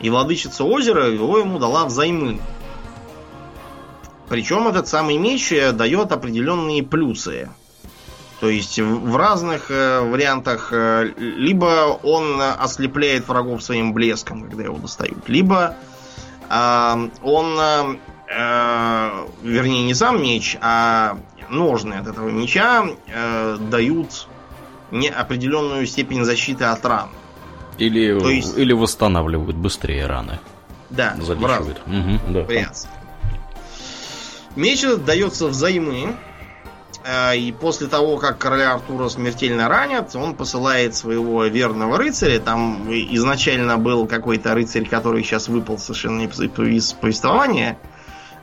[0.00, 2.40] И владычица озера его ему дала взаймы.
[4.28, 7.50] Причем этот самый меч э, дает определенные плюсы.
[8.40, 14.64] То есть в разных э, вариантах э, либо он э, ослепляет врагов своим блеском, когда
[14.64, 15.76] его достают, либо
[16.52, 17.96] а, он, э,
[18.28, 21.16] э, вернее, не сам меч, а
[21.48, 24.26] ножны от этого меча э, дают
[25.16, 27.08] определенную степень защиты от ран.
[27.80, 30.38] Или, То есть- или восстанавливают быстрее раны.
[30.90, 31.80] Да, Залечивают.
[31.86, 32.40] Мгм, да.
[32.42, 32.92] вариациях.
[34.56, 36.16] Меч этот дается взаймы.
[37.04, 42.40] э, И после того, как короля Артура смертельно ранят, он посылает своего верного рыцаря.
[42.40, 47.78] Там изначально был какой-то рыцарь, который сейчас выпал совершенно из повествования.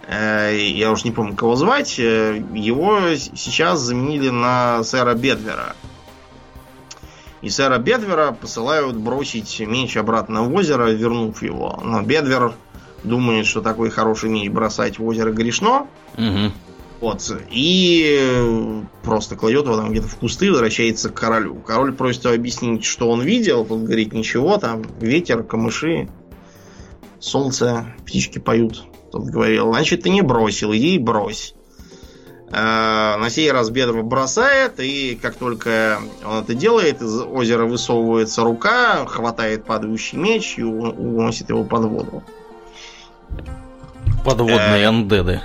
[0.07, 1.99] Э, Я уж не помню, кого звать.
[1.99, 2.99] Э, Его
[3.35, 5.75] сейчас заменили на сэра Бедвера.
[7.41, 11.79] И сэра Бедвера посылают бросить меч обратно в озеро, вернув его.
[11.83, 12.53] Но Бедвер
[13.03, 15.87] думает, что такой хороший меч бросать в озеро грешно.
[16.17, 16.51] Мгм.
[16.99, 17.31] Вот.
[17.51, 21.55] И просто кладет его там где-то в кусты возвращается к королю.
[21.55, 23.65] Король просит его объяснить, что он видел.
[23.65, 26.09] Тот говорит, ничего, там ветер, камыши,
[27.19, 28.83] солнце, птички поют.
[29.11, 31.53] Тот говорил, значит, ты не бросил, иди и брось.
[32.49, 38.43] Э, На сей раз Бедова бросает, и как только он это делает, из озера высовывается
[38.43, 42.23] рука, хватает падающий меч и уносит его под воду.
[44.25, 45.41] Подводные Э, андеды.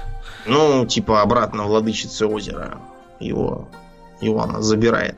[0.46, 2.78] Ну, типа обратно владычицы озера.
[3.20, 3.68] Его,
[4.20, 5.16] его она забирает.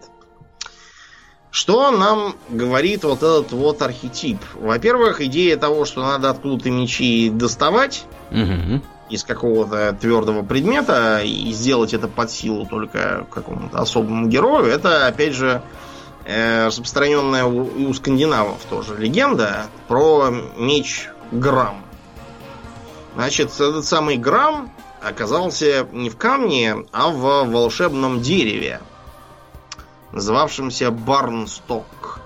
[1.51, 4.39] Что нам говорит вот этот вот архетип?
[4.55, 8.83] Во-первых, идея того, что надо откуда-то мечи доставать Мгм.
[9.11, 15.35] Из какого-то твердого предмета и сделать это под силу только какому-то особому герою, это, опять
[15.35, 15.63] же,
[16.25, 21.85] э, распространенная у, скандинавов тоже легенда про меч Грам.
[23.15, 28.81] Значит, этот самый Грам оказался не в камне, а в волшебном дереве,
[30.13, 32.21] называвшемся Барнсток.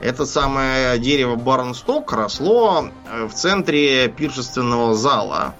[0.00, 5.54] Это самое дерево Барнсток росло э, в центре пиршественного зала.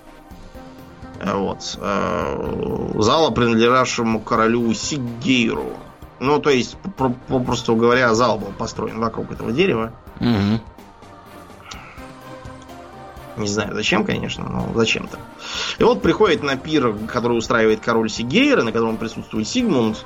[1.24, 1.78] Вот.
[1.81, 5.72] э, Зала, принадлежавшему королю Сигейру.
[6.20, 9.92] Ну, то есть, про- попросту говоря, зал был построен вокруг этого дерева.
[10.20, 10.61] Мгм.
[13.37, 15.16] Не знаю зачем, конечно, но зачем-то.
[15.78, 20.04] И вот приходит на пир, который устраивает король Сигейра, на котором присутствует Сигмунд,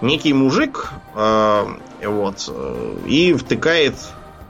[0.00, 1.66] некий мужик, э,
[2.02, 3.94] вот, э, и втыкает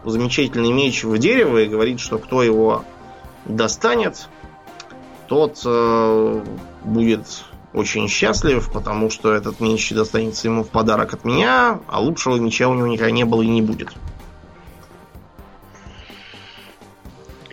[0.05, 2.85] замечательный меч в дерево и говорит, что кто его
[3.45, 4.29] достанет,
[5.33, 6.45] тот э,
[6.85, 12.37] будет очень счастлив, потому что этот меч достанется ему в подарок от меня, а лучшего
[12.37, 13.95] меча у него никогда не было и не будет.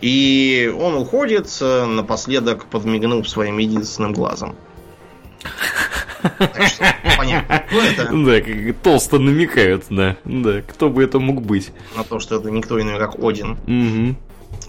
[0.02, 4.56] И он уходит, э, напоследок подмигнув своим единственным глазом.
[6.36, 6.84] Так что
[7.16, 10.18] понятно, кто это, Да, как толсто намекают, да.
[10.26, 11.72] Да, кто бы это мог быть.
[11.96, 13.56] на то, что это никто иной, как Один.
[13.66, 14.18] Мгм.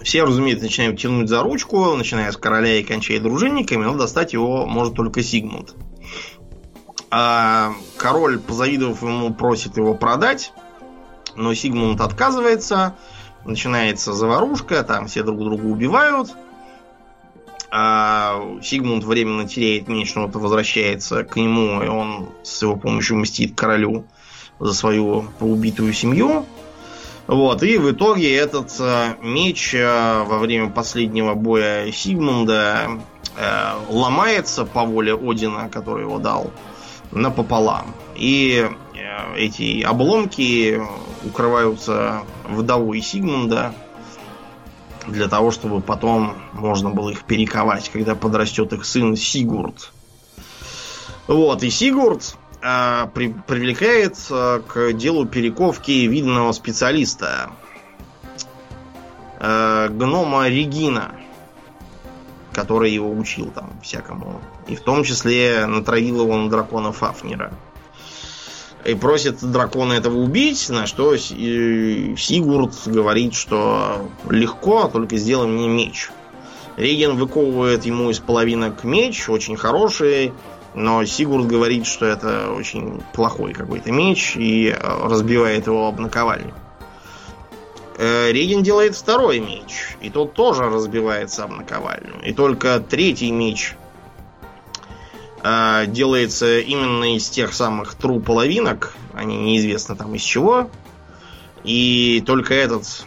[0.04, 4.66] Все, разумеется, начинают тянуть за ручку, начиная с короля и кончая дружинниками, но достать его
[4.66, 5.74] может только Сигмунд.
[7.10, 10.52] А король, позавидовав ему, просит его продать,
[11.36, 12.96] но Сигмунд отказывается,
[13.44, 16.30] начинается заварушка, там все друг друга убивают.
[17.70, 23.54] А Сигмунд временно теряет меч, но возвращается к нему, и он с его помощью мстит
[23.54, 24.04] королю.
[24.58, 26.46] за свою поубитую семью.
[27.26, 32.98] Вот, и в итоге этот э, меч э, во время последнего боя Сигмунда
[33.36, 36.50] э, ломается по воле Одина, который его дал,
[37.12, 37.94] напополам.
[38.16, 38.68] И
[39.36, 40.82] эти обломки
[41.24, 43.74] укрываются вдовой Сигмунда
[45.06, 49.92] для того, чтобы потом можно было их перековать, когда подрастет их сын Сигурд.
[51.26, 57.50] Вот, и Сигурд э, при, привлекает э, к делу перековки видного специалиста,
[59.40, 61.14] э, гнома Регина,
[62.52, 64.40] который его учил там всякому.
[64.68, 67.52] И в том числе натравил его на дракона Фафнера.
[68.84, 76.10] И просит дракона этого убить, на что Сигурд говорит, что легко, только сделай мне меч.
[76.76, 80.32] Реген выковывает ему из половинок меч, очень хороший,
[80.74, 86.54] но Сигурд говорит, что это очень плохой какой-то меч и э, разбивает его об наковальню.
[87.98, 92.14] Э, Реген делает второй меч, и тот тоже разбивается об наковальню.
[92.24, 93.76] И только третий меч
[95.42, 100.70] э, делается именно из тех самых тру половинок, они неизвестно там из чего.
[101.64, 103.06] И только этот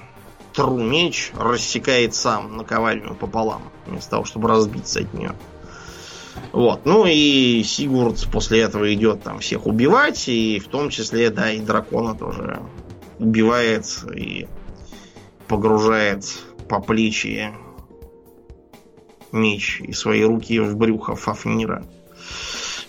[0.54, 5.34] тру меч рассекает сам наковальню пополам, вместо того, чтобы разбиться от нее.
[6.52, 6.86] Вот.
[6.86, 11.60] Ну и Сигурд после этого идет там всех убивать, и в том числе, да, и
[11.60, 12.62] дракона тоже
[13.20, 14.48] убивает и
[15.48, 16.26] погружает
[16.68, 17.54] по плечи
[19.32, 21.86] меч и свои руки в брюхо Фафнира.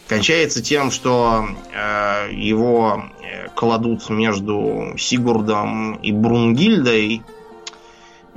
[0.08, 7.22] Кончается тем, что э, его э, кладут между Сигурдом и Брунгильдой,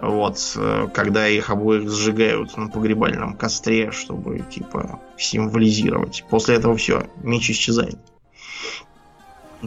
[0.02, 6.24] вот, э, когда их обоих сжигают на погребальном костре, чтобы, типа, символизировать.
[6.30, 7.98] После этого все, меч исчезает.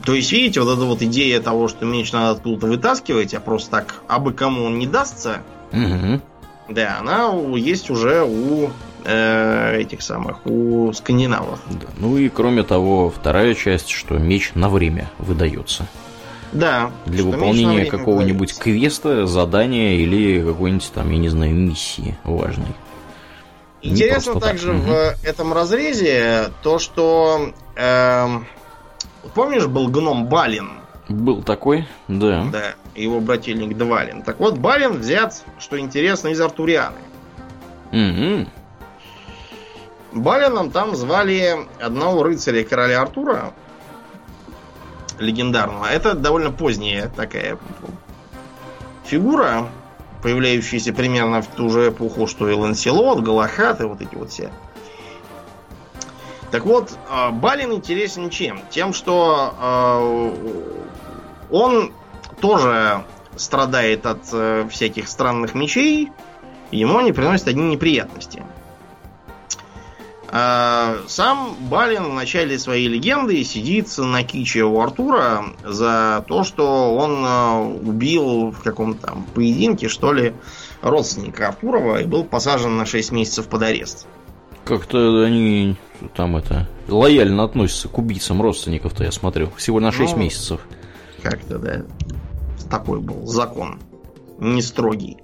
[0.04, 3.70] То есть, видите, вот эта вот идея того, что меч надо откуда-то вытаскивать, а просто
[3.70, 6.20] так, абы кому он не дастся, угу.
[6.68, 8.70] да, она есть уже у
[9.04, 11.60] э, этих самых, у скандинавов.
[11.70, 11.88] Да.
[11.98, 15.86] Ну и кроме того, вторая часть, что меч на время выдается.
[16.52, 16.92] Да.
[17.06, 22.74] Для выполнения какого-нибудь квеста, задания или какой-нибудь там, я не знаю, миссии важной.
[23.80, 24.82] Интересно также так.
[24.82, 28.26] в этом разрезе то, что э,
[29.34, 30.70] помнишь, был гном Балин?
[31.08, 32.46] Был такой, да.
[32.52, 34.22] Да, его брательник Двалин.
[34.22, 36.96] Так вот, Балин взят, что интересно, из Артурианы.
[37.90, 38.46] Угу.
[40.12, 43.52] Балином там звали одного рыцаря короля Артура,
[45.22, 45.86] легендарного.
[45.86, 47.58] Это довольно поздняя такая
[49.04, 49.68] фигура,
[50.22, 54.50] появляющаяся примерно в ту же эпоху, что и Ланселот, Галахат и вот эти вот все.
[56.50, 58.60] Так вот, а, Балин интересен чем?
[58.68, 60.82] Тем, что э,
[61.50, 61.92] он
[62.40, 63.04] тоже
[63.36, 66.12] страдает от э, всяких странных мечей,
[66.70, 68.42] ему они приносят одни неприятности.
[70.34, 76.96] А, сам Балин в начале своей легенды сидит на киче у Артура за то, что
[76.96, 80.32] он а, убил в каком-то там поединке, что ли,
[80.80, 84.06] родственника Артурова и был посажен на 6 месяцев под арест.
[84.64, 85.76] Как-то они
[86.14, 89.50] там это лояльно относятся к убийцам родственников-то, я смотрю.
[89.58, 90.60] Всего на 6 ну, месяцев.
[91.22, 91.82] Как-то, да.
[92.70, 93.80] Такой был закон.
[94.38, 95.18] Не строгий.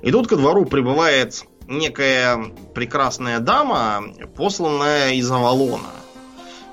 [0.00, 2.38] И тут ко двору прибывает некая
[2.74, 4.04] прекрасная дама,
[4.36, 5.90] посланная из Авалона.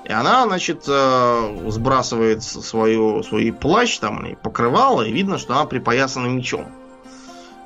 [0.04, 5.66] И она, значит, э, сбрасывает свою, свой плащ там и покрывало, и видно, что она
[5.66, 6.66] припоясана мечом.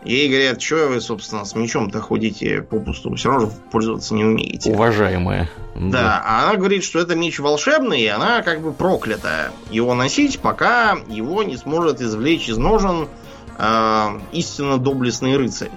[0.05, 4.71] Ей говорят, что вы, собственно, с мечом-то ходите попусту, все равно же пользоваться не умеете.
[4.71, 5.49] Уважаемая.
[5.75, 9.95] Да, да, а она говорит, что это меч волшебный, и она как бы проклята его
[9.95, 13.09] носить, пока его не сможет извлечь из ножен
[13.57, 15.73] э, истинно доблестный рыцарь.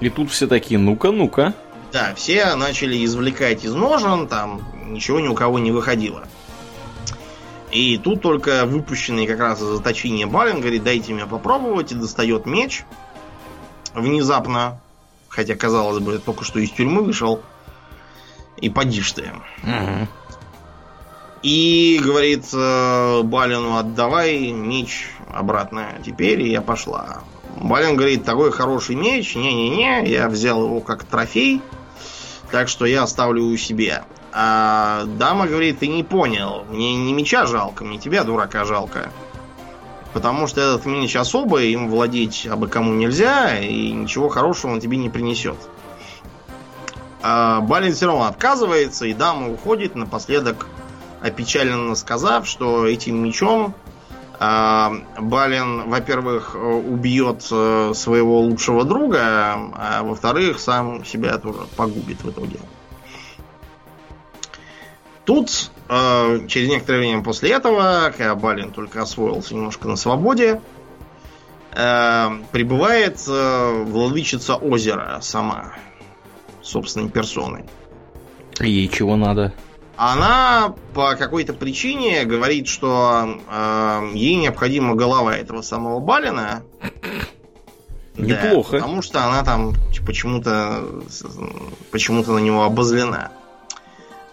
[0.00, 1.54] И тут все такие, ну-ка, ну-ка.
[1.92, 6.24] Да, все начали извлекать из ножен, там ничего ни у кого не выходило.
[7.70, 12.46] И тут только выпущенный как раз из заточения Балин говорит, дайте мне попробовать, и достает
[12.46, 12.84] меч.
[13.94, 14.80] Внезапно,
[15.28, 17.42] хотя, казалось бы, только что из тюрьмы вышел.
[18.56, 19.32] И подишь ты.
[19.62, 20.08] Угу.
[21.42, 27.22] И говорит э, Балину, отдавай меч обратно теперь, и я пошла.
[27.56, 31.60] Балин говорит, такой хороший меч, не-не-не, я взял его как трофей,
[32.50, 34.04] так что я оставлю у себя.
[34.32, 39.10] А дама говорит, ты не понял, мне не меча жалко, мне тебя, дурака, жалко.
[40.12, 44.96] Потому что этот меч особый, им владеть абы кому нельзя, и ничего хорошего он тебе
[44.96, 45.56] не принесет.
[47.22, 50.66] А Балин все равно отказывается, и дама уходит, напоследок
[51.20, 53.74] опечаленно сказав, что этим мечом
[54.40, 62.58] Балин, во-первых, убьет э, своего лучшего друга, а во-вторых, сам себя тоже погубит в итоге.
[65.26, 70.62] Тут, э, через некоторое время после этого, когда Балин только освоился немножко на свободе,
[71.72, 75.74] э, прибывает владычица озера сама,
[76.62, 77.66] собственной персоной.
[78.58, 79.52] Ей чего надо?
[80.02, 86.62] Она по какой-то причине говорит, что э, ей необходима голова этого самого Балина.
[88.16, 88.72] Неплохо.
[88.72, 89.74] Да, потому что она там
[90.06, 90.82] почему-то
[91.90, 93.30] почему-то на него обозлена.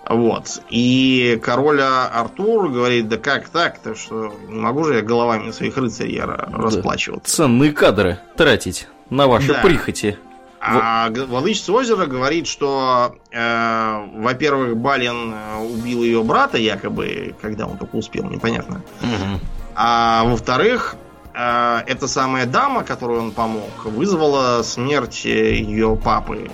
[0.08, 0.62] Вот.
[0.70, 6.22] И король Артур говорит, да как так-то, что не могу же я головами своих рыцарей
[6.22, 7.36] расплачиваться.
[7.36, 9.62] Ценные кадры тратить на ваши да.
[9.62, 10.18] прихоти.
[10.60, 17.78] А владычица озера говорит, что, э, во-первых, Балин э, убил ее брата, якобы, когда он
[17.78, 18.82] только успел, непонятно.
[19.02, 19.40] Угу.
[19.76, 20.96] А во-вторых,
[21.34, 26.50] э, эта самая дама, которой он помог, вызвала смерть ее папы,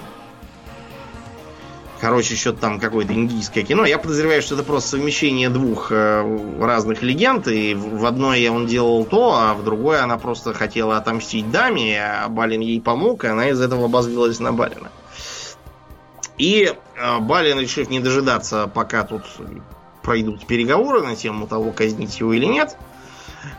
[2.04, 3.86] Короче, что-то там какое-то индийское кино.
[3.86, 7.48] Я подозреваю, что это просто совмещение двух э, разных легенд.
[7.48, 12.28] И в одной он делал то, а в другой она просто хотела отомстить даме, а
[12.28, 14.92] Балин ей помог, и она из этого обозлилась на Балина.
[16.38, 19.24] И э, Балин, решив не дожидаться, пока тут
[20.02, 22.76] пройдут переговоры на тему того, казнить его или нет,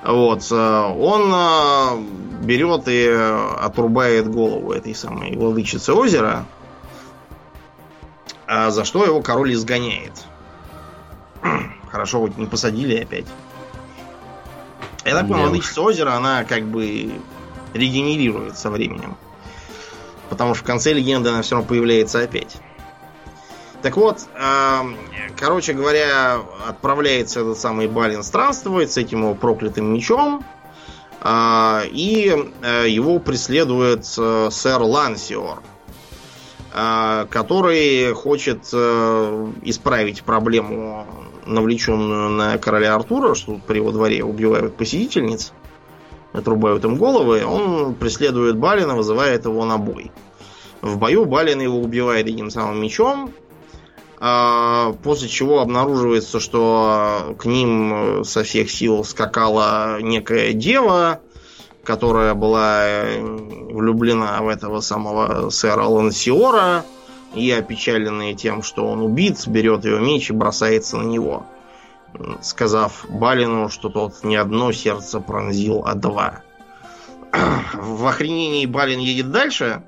[0.05, 2.05] вот, э, он
[2.43, 6.45] берет и отрубает голову этой самой владычицы озера,
[8.47, 10.25] а за что его король изгоняет.
[11.91, 13.27] Хорошо, хоть не посадили опять.
[15.05, 17.13] Я так понимаю, владычица озера, она как бы
[17.75, 19.17] регенерирует со временем.
[20.31, 22.57] Потому что в конце легенды она все равно появляется опять.
[23.83, 24.81] Так вот, э,
[25.39, 30.43] короче говоря, отправляется этот самый Балин странствовать с этим его проклятым мечом.
[31.21, 35.63] Э, и э, его преследует э, сэр Лансиор.
[36.77, 41.07] А, который хочет э, исправить проблему,
[41.47, 45.53] навлеченную на короля Артура, что при его дворе убивают посетительниц,
[46.33, 50.11] отрубают им головы, он преследует Балина, вызывает его на бой.
[50.81, 53.33] В бою Балин его убивает этим самым мечом,
[54.19, 61.21] а, после чего обнаруживается, что к ним со всех сил скакала некая дева,
[61.85, 66.85] которая была э, влюблена в этого самого сэра Лансиора
[67.35, 71.47] и опечаленная тем, что он убит, берет ее меч и бросается на него,
[72.41, 76.43] сказав Балину, что тот не одно сердце пронзил, а два.
[77.75, 79.83] В охренении Балин едет дальше,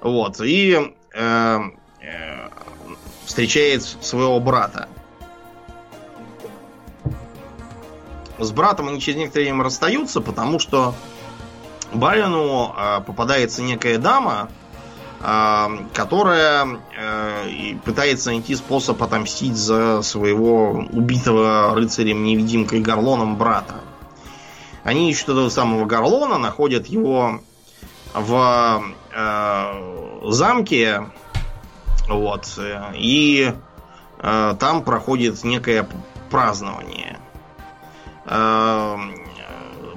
[0.00, 1.60] вот, и э,
[2.00, 2.48] э,
[3.24, 4.88] встречает своего брата.
[8.38, 10.94] С братом они через некоторое время расстаются, потому что
[11.92, 14.48] Барину э, попадается некая дама,
[15.20, 23.76] э, которая э, пытается найти способ отомстить за своего убитого рыцарем-невидимкой Горлоном брата.
[24.82, 27.40] Они ищут этого самого Горлона, находят его
[28.14, 28.82] в
[29.14, 31.06] э, замке,
[32.08, 32.58] вот,
[32.94, 33.54] и
[34.18, 35.88] э, там проходит некое
[36.30, 37.18] празднование.
[38.26, 39.14] Эм,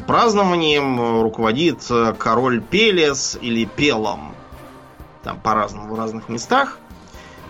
[0.06, 1.84] празднованием руководит
[2.18, 4.34] король Пелес или Пелом.
[5.24, 6.80] Там по-разному в разных местах.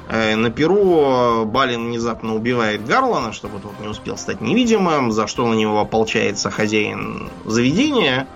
[0.09, 5.47] Э, на Перу Балин внезапно убивает Гарлана, чтобы тот не успел стать невидимым, за что
[5.47, 8.27] на него ополчается хозяин заведения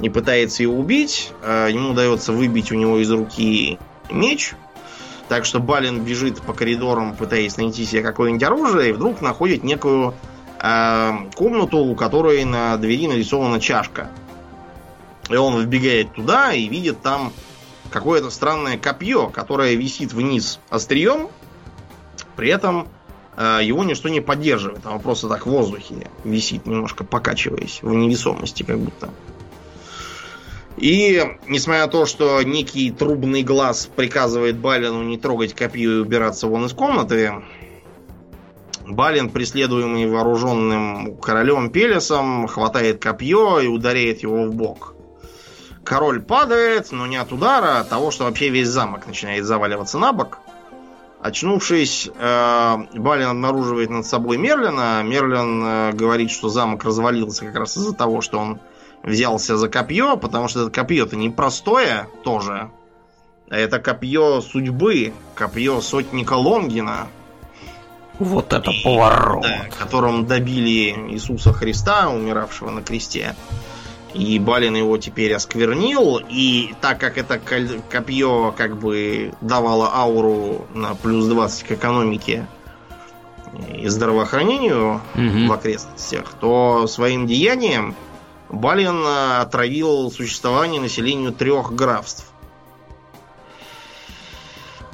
[0.00, 1.32] и пытается его убить.
[1.42, 3.78] Э, ему удается выбить у него из руки
[4.10, 4.54] меч.
[5.28, 10.14] Так что Балин бежит по коридорам, пытаясь найти себе какое-нибудь оружие, и вдруг находит некую
[11.34, 14.10] комнату, у которой на двери нарисована чашка.
[15.28, 17.32] И он вбегает туда и видит там
[17.90, 21.28] какое-то странное копье, которое висит вниз острием,
[22.36, 22.88] при этом
[23.36, 28.62] э, его ничто не поддерживает, оно просто так в воздухе висит, немножко покачиваясь в невесомости,
[28.62, 29.10] как будто.
[30.76, 36.48] И, несмотря на то, что некий трубный глаз приказывает Балину не трогать копье и убираться
[36.48, 37.32] вон из комнаты,
[38.86, 44.94] Балин, преследуемый вооруженным королем Пелесом, хватает копье и ударяет его в бок.
[45.84, 49.98] Король падает, но не от удара, а от того, что вообще весь замок начинает заваливаться
[49.98, 50.38] на бок.
[51.20, 55.02] Очнувшись, э, Балин обнаруживает над собой Мерлина.
[55.02, 58.60] Мерлин э, говорит, что замок развалился как раз из-за того, что он
[59.02, 62.70] взялся за копье, потому что это копье-то непростое тоже.
[63.48, 67.08] Это копье судьбы, копье сотника Лонгина,
[68.18, 69.42] Вот это поворот!
[69.42, 73.34] Да, которым добили Иисуса Христа, умиравшего на кресте.
[74.12, 77.40] И Балин его теперь осквернил, и так как это
[77.90, 82.46] копье как бы давало ауру на плюс 20 к экономике
[83.76, 85.48] и здравоохранению угу.
[85.48, 87.96] в окрестностях, то своим деянием
[88.50, 92.26] Балин отравил существование населению трех графств.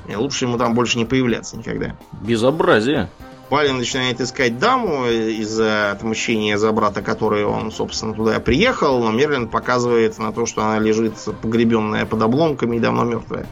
[0.09, 1.96] И лучше ему там больше не появляться никогда.
[2.20, 3.09] Безобразие.
[3.51, 9.48] Балин начинает искать даму из-за отмщения за брата, который он, собственно, туда приехал, но Мерлин
[9.48, 13.46] показывает на то, что она лежит погребенная под обломками и давно мертвая.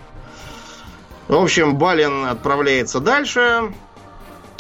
[1.26, 3.72] В общем, Балин отправляется дальше.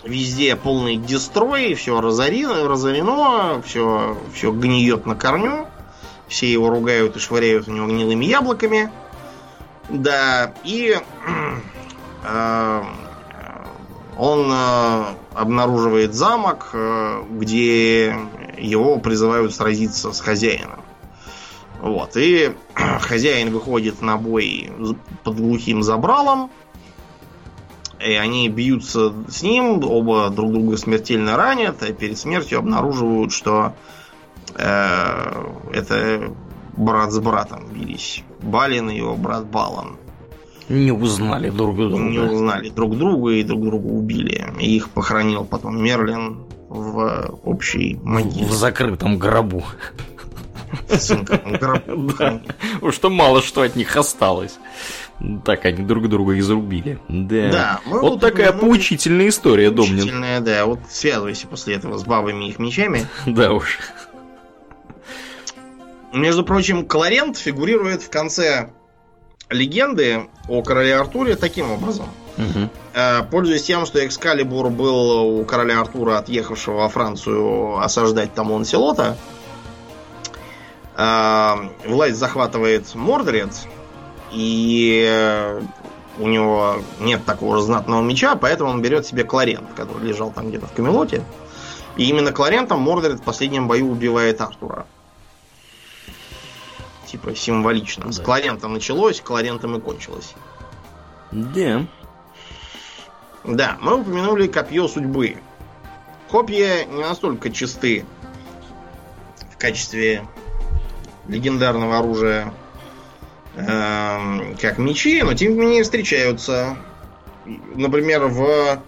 [0.04, 5.66] Везде полный дестрой, все разорено, разорено, все, все гниет на корню.
[6.26, 8.90] Все его ругают и швыряют у него гнилыми яблоками.
[9.88, 11.54] Да, и э,
[14.18, 15.04] он э,
[15.34, 18.16] обнаруживает замок, э, где
[18.58, 20.80] его призывают сразиться с хозяином.
[21.80, 22.16] Вот.
[22.16, 24.72] И хозяин выходит на бой
[25.22, 26.50] под глухим забралом.
[28.00, 33.74] И они бьются с ним, оба друг друга смертельно ранят, а перед смертью обнаруживают, что
[34.54, 36.32] э, это
[36.76, 38.24] брат с братом бились.
[38.40, 39.96] Балин и его брат Балан.
[40.68, 41.96] Не узнали друг друга.
[41.96, 44.52] Не узнали друг друга и друг друга убили.
[44.60, 48.46] И их похоронил потом Мерлин в общей могиле.
[48.46, 49.64] В закрытом гробу.
[52.80, 54.58] Уж что мало что от них осталось.
[55.44, 57.00] Так они друг друга изрубили.
[57.08, 57.50] Да.
[57.50, 59.96] да вот, вот такая ну, поучительная история, Домнин.
[59.96, 60.66] Поучительная, да.
[60.66, 63.06] Вот связывайся после этого с бабами и их мечами.
[63.26, 63.78] Да уж.
[66.12, 68.70] Между прочим, Кларент фигурирует в конце
[69.50, 72.06] легенды о короле Артуре таким образом.
[72.36, 72.68] Угу.
[73.30, 79.16] Пользуясь тем, что Экскалибур был у короля Артура, отъехавшего во Францию осаждать там Ланселота,
[80.96, 81.54] э,
[81.86, 83.50] власть захватывает Мордред,
[84.30, 85.60] и
[86.18, 90.66] у него нет такого знатного меча, поэтому он берет себе Кларент, который лежал там где-то
[90.66, 91.24] в Камелоте.
[91.96, 94.86] И именно Кларентом Мордред в последнем бою убивает Артура
[97.08, 98.06] типа символично.
[98.06, 98.12] Да.
[98.12, 100.34] С Кларентом началось, Кларентом и кончилось.
[101.32, 101.86] Да.
[103.44, 105.36] Да, мы упомянули копье судьбы.
[106.30, 108.04] Копья не настолько чисты
[109.52, 110.26] в качестве
[111.26, 112.52] легендарного оружия,
[113.56, 116.76] э, как мечи, но тем не менее встречаются.
[117.74, 118.82] Например, в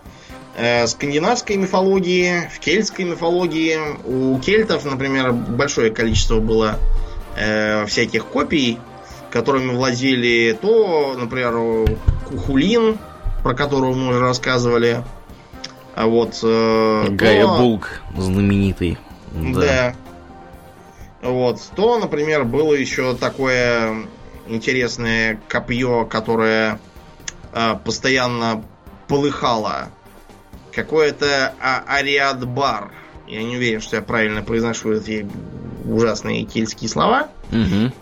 [0.56, 6.78] э, скандинавской мифологии, в кельтской мифологии у кельтов, например, большое количество было
[7.36, 8.78] э, всяких копий,
[9.30, 11.96] которыми владели то, например,
[12.28, 12.98] Кухулин,
[13.42, 15.02] про которого мы уже рассказывали.
[15.94, 16.38] А вот...
[16.42, 17.58] Э, Гая то...
[17.58, 18.98] Булк, знаменитый.
[19.32, 19.60] Да.
[19.60, 19.94] да.
[21.22, 21.60] Вот.
[21.76, 24.06] То, например, было еще такое
[24.46, 26.78] интересное копье, которое
[27.52, 28.64] э, постоянно
[29.08, 29.90] полыхало.
[30.72, 32.92] Какое-то а Ариадбар.
[33.26, 35.28] Я не уверен, что я правильно произношу эти
[35.84, 37.28] ужасные кельтские слова.
[37.52, 37.92] Угу.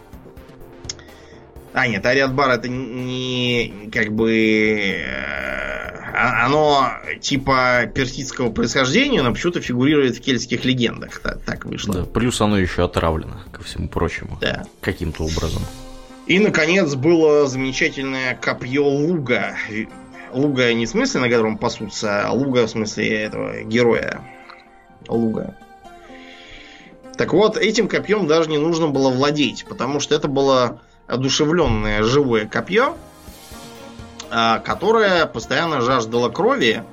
[1.75, 5.01] А, нет, Ариадбар это не как бы...
[5.05, 11.21] Э, а, оно типа персидского происхождения, но почему-то фигурирует в кельтских легендах.
[11.21, 11.95] Так, так вышло.
[11.95, 14.39] Да, плюс оно еще отравлено, ко всему прочему.
[14.41, 14.65] Да.
[14.81, 15.63] Каким-то образом.
[16.27, 19.55] И, наконец, было замечательное копье луга.
[20.33, 24.21] Луга не в смысле, на котором пасутся, а луга в смысле этого героя.
[25.07, 25.55] Луга.
[27.19, 32.47] Так вот, этим копьем даже не нужно было владеть, потому что это было одушевленное живое
[32.47, 32.95] копье,
[34.31, 36.85] а, которое постоянно жаждало крови,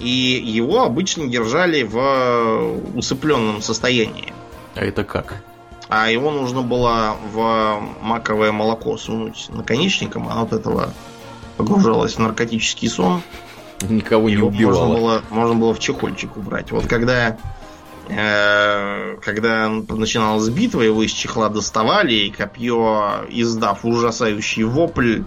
[0.00, 0.08] и
[0.44, 4.32] его обычно держали в усыпленном состоянии.
[4.74, 5.36] А это как?
[5.88, 10.92] А его нужно было в маковое молоко сунуть наконечником, а от этого
[11.56, 13.22] погружалось в наркотический сон.
[13.88, 14.86] Никого не убивало.
[14.86, 16.72] Можно было, можно было в чехольчик убрать.
[16.72, 17.57] Вот когда Э,
[18.08, 25.22] когда начиналась битва, его из чехла доставали, и копье, издав ужасающий вопль,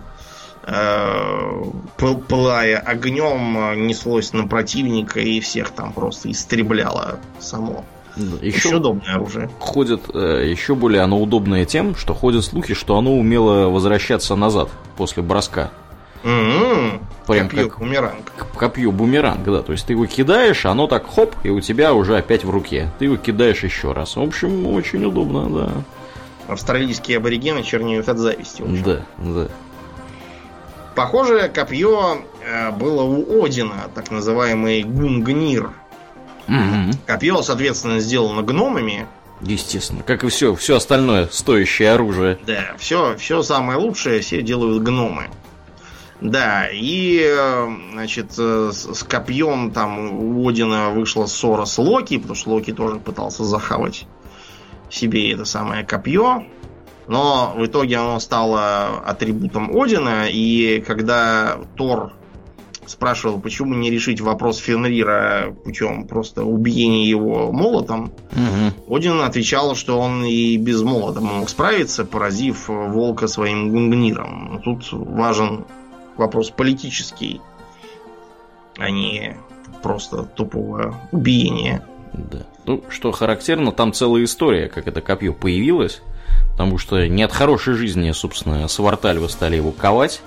[0.64, 1.64] э,
[1.98, 7.86] пылая огнем, неслось на противника и всех там просто истребляло само.
[8.42, 9.50] Еще, еще удобное оружие.
[9.60, 14.70] Ходит, э, еще более оно удобное тем, что ходят слухи, что оно умело возвращаться назад
[14.98, 15.72] после броска.
[16.24, 17.02] Mm-hmm.
[17.28, 18.32] Прям копье как бумеранг.
[18.56, 19.62] Копье бумеранг, да.
[19.62, 22.92] То есть ты его кидаешь, оно так хоп, и у тебя уже опять в руке.
[23.00, 24.16] Ты его кидаешь еще раз.
[24.16, 25.72] В общем, очень удобно, да.
[26.48, 28.64] Австралийские аборигены чернеют от зависти.
[28.84, 29.48] Да, да.
[30.96, 35.72] Похожее копье э, было у Одина, так называемый Гунгнир.
[36.48, 36.92] Мгм.
[37.06, 39.08] Копье, соответственно, сделано гномами.
[39.40, 40.04] Естественно.
[40.04, 42.38] Как и все, все остальное стоящее оружие.
[42.46, 45.30] Да, все, все самое лучшее все делают гномы.
[46.22, 52.36] Да, и, э, значит, э, с, копьем там у Одина вышла ссора с Локи, потому
[52.36, 54.06] что Локи тоже пытался захавать
[54.92, 56.46] себе это самое копье.
[57.08, 62.14] Но в итоге оно стало атрибутом Одина, и когда Тор
[62.86, 68.96] спрашивал, почему не решить вопрос Фенрира путем просто убиения его молотом, Мгм.
[68.96, 74.50] один отвечал, что он и без молота мог справиться, поразив волка своим гунгниром.
[74.54, 75.66] Но тут важен
[76.22, 77.42] вопрос политический,
[78.78, 79.36] а не
[79.84, 81.86] просто тупого убиения.
[82.14, 82.46] Да.
[82.66, 86.02] Ну, что характерно, там целая история, как это копье появилось.
[86.52, 90.22] Потому что не от хорошей жизни, собственно, Свартальвы стали его ковать.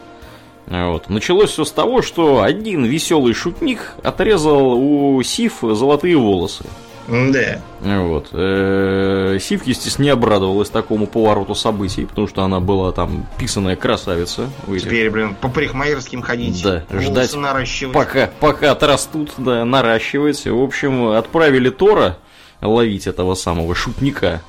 [0.67, 1.09] Вот.
[1.09, 6.65] Началось все с того, что один веселый шутник отрезал у Сиф золотые волосы.
[7.07, 7.61] Да.
[7.81, 8.29] Вот.
[8.33, 14.49] Э, Сив, естественно, не обрадовалась такому повороту событий, потому что она была там писаная красавица.
[14.67, 16.63] Теперь, блин, по парикмахерским ходить.
[16.63, 17.93] Да, ждать наращивать.
[17.95, 20.47] Пока, пока отрастут, да, наращивать.
[20.47, 22.19] В общем, отправили Тора
[22.63, 24.41] ловить этого самого шутника.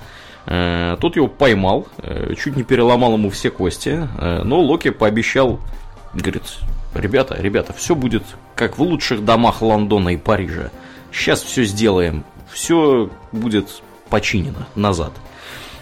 [0.45, 4.07] Э, Тот его поймал, э, чуть не переломал ему все кости,
[4.43, 5.59] но Локи пообещал,
[6.13, 6.43] говорит,
[6.93, 8.23] ребята, ребята, все будет
[8.55, 10.71] как в лучших домах Лондона и Парижа.
[11.11, 12.23] Сейчас все сделаем,
[12.55, 15.11] все будет починено назад.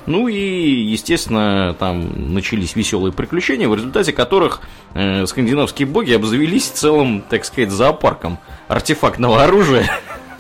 [0.06, 4.62] Ну и, естественно, там начались веселые приключения, в результате которых
[4.96, 9.90] э, скандинавские боги обзавелись целым, так сказать, зоопарком артефактного оружия,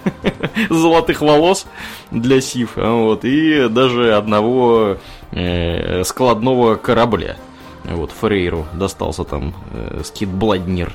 [0.69, 1.65] золотых волос
[2.11, 4.97] для Сив, а вот, и даже одного
[5.31, 7.37] э, складного корабля.
[7.85, 10.91] Вот, Фрейру достался там э, скит Бладнир.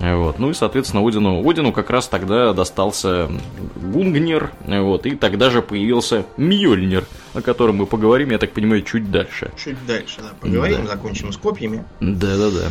[0.00, 0.38] Вот.
[0.38, 3.28] Ну и, соответственно, Одину, Одину как раз тогда достался
[3.76, 9.10] Гунгнир, вот, и тогда же появился Мьёльнир, о котором мы поговорим, я так понимаю, чуть
[9.10, 9.50] дальше.
[9.62, 10.92] Чуть дальше, да, поговорим, Да.
[10.92, 11.84] закончим с копьями.
[12.00, 12.68] Да-да-да.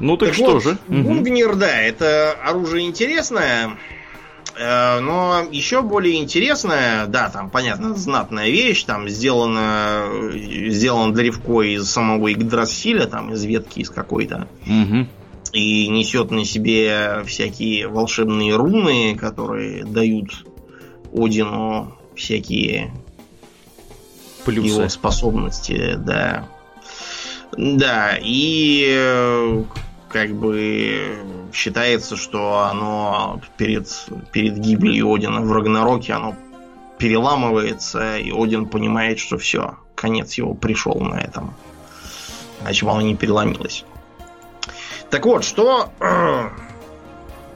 [0.00, 0.78] Ну так, Так что вот, же?
[0.88, 1.02] Мгм.
[1.04, 3.76] Гунгнир, да, это оружие интересное,
[4.58, 11.88] э, но еще более интересное, да, там, понятно, знатная вещь, там сделано, сделано древко из
[11.88, 15.08] самого Игдрасиля, там, из ветки из какой-то, Мгм.
[15.54, 20.44] И несет на себе всякие волшебные руны, которые дают
[21.12, 22.92] Одину всякие
[24.44, 24.68] Плюсы.
[24.68, 26.48] его способности, да.
[27.56, 29.64] Да, и
[30.08, 33.88] как бы считается, что оно перед,
[34.32, 36.34] перед гибелью Одина в Рагнароке оно
[36.98, 41.54] переламывается, и Один понимает, что все, конец его пришел на этом.
[42.60, 43.84] Иначе бы оно не переломилось.
[45.14, 45.90] Так вот, что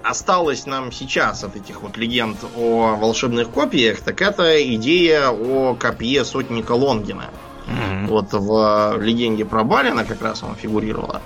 [0.04, 6.24] осталось нам сейчас от этих вот легенд о волшебных копиях, так это идея о копье
[6.24, 7.30] сотника Лонгина.
[7.66, 8.06] Мгм.
[8.06, 11.20] Вот в э, легенде про Балина как раз оно фигурировало.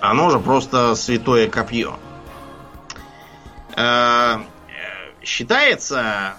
[0.00, 1.98] Оно же просто святое копье.
[3.76, 4.38] Э, э,
[5.22, 6.32] Считается,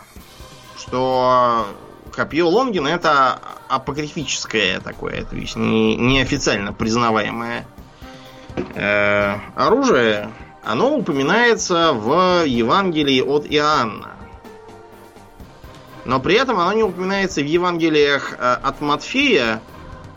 [0.75, 1.67] что
[2.15, 7.67] копье Лонгина это апокрифическое такое, то есть не, неофициально признаваемое
[8.75, 10.29] э, оружие.
[10.63, 14.09] Оно упоминается в Евангелии от Иоанна.
[16.05, 19.61] Но при этом оно не упоминается в Евангелиях э, от Матфея,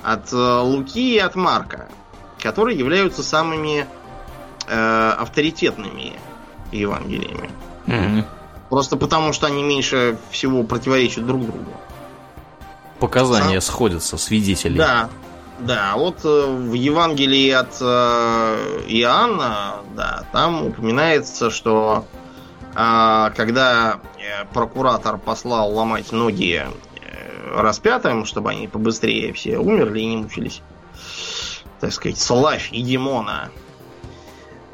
[0.02, 1.88] от э, Луки и от Марка,
[2.40, 3.86] которые являются самыми
[4.68, 6.14] э, авторитетными
[6.72, 7.50] Евангелиями.
[7.86, 8.24] Мгм.
[8.70, 11.72] Просто потому, что они меньше всего противоречат друг другу.
[12.98, 14.78] Показания сходятся, свидетелей.
[14.78, 15.10] Да,
[15.58, 15.94] да.
[15.96, 22.06] Вот э, в Евангелии от э, Иоанна, да, там упоминается, что
[22.74, 26.64] а, когда э, прокуратор послал ломать ноги
[27.54, 30.62] распятым, чтобы они побыстрее все умерли и не мучились,
[31.80, 33.50] так сказать, славь Идимона.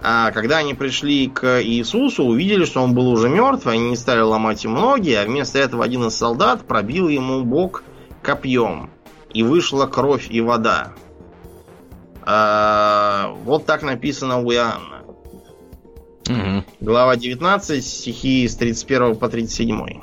[0.01, 4.21] А когда они пришли к Иисусу, увидели, что он был уже мертв, они не стали
[4.21, 7.83] ломать ему ноги, а вместо этого один из солдат пробил ему бок
[8.23, 8.91] копьем,
[9.33, 10.93] и вышла кровь и вода.
[12.23, 15.03] А, вот так написано у Иоанна.
[16.29, 16.65] Мгм.
[16.81, 20.01] Глава 19, стихи с 31 по 37.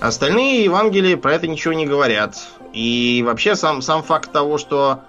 [0.00, 2.36] Остальные Евангелия про это ничего не говорят.
[2.72, 5.02] И вообще сам, сам факт того, что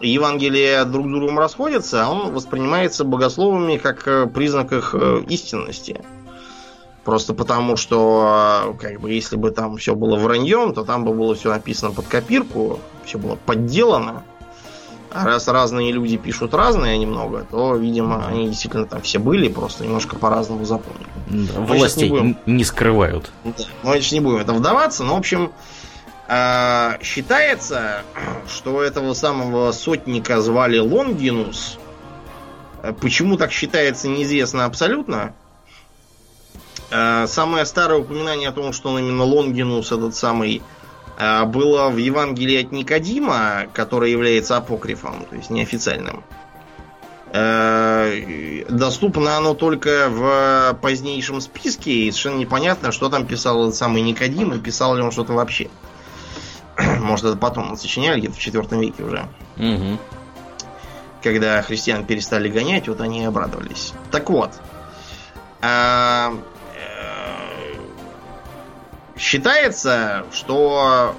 [0.00, 6.00] Евангелия друг с другом расходятся, он воспринимается богословами как э, признак их э, истинности.
[7.04, 11.12] Просто потому, что э, как бы, если бы там все было враньем, то там бы
[11.12, 14.22] было все написано под копирку, все было подделано.
[15.10, 19.84] А раз разные люди пишут разные немного, то, видимо, они действительно там все были, просто
[19.84, 21.06] немножко по-разному запомнили.
[21.28, 22.38] Да, власти не, будем...
[22.46, 23.30] не скрывают.
[23.44, 25.52] Да, мы сейчас не будем это вдаваться, но, в общем,
[26.28, 28.04] э, считается,
[28.48, 31.78] что этого самого сотника звали Лонгинус.
[33.00, 35.34] Почему так считается, неизвестно абсолютно.
[36.92, 40.62] Э, самое старое упоминание о том, что он именно Лонгинус, этот самый
[41.18, 46.24] а, было в Евангелии от Никодима, которое является апокрифом, то есть неофициальным.
[47.32, 54.02] Э, доступно оно только в позднейшем списке, и совершенно непонятно, что там писал этот самый
[54.02, 55.70] Никодим, и писал ли он что-то вообще.
[57.00, 59.28] Может, это потом сочиняли, где-то в IV веке уже.
[59.56, 59.98] Угу.
[61.22, 63.94] Когда христиан перестали гонять, вот они и обрадовались.
[64.10, 64.50] Так вот,
[69.22, 71.14] Считается, что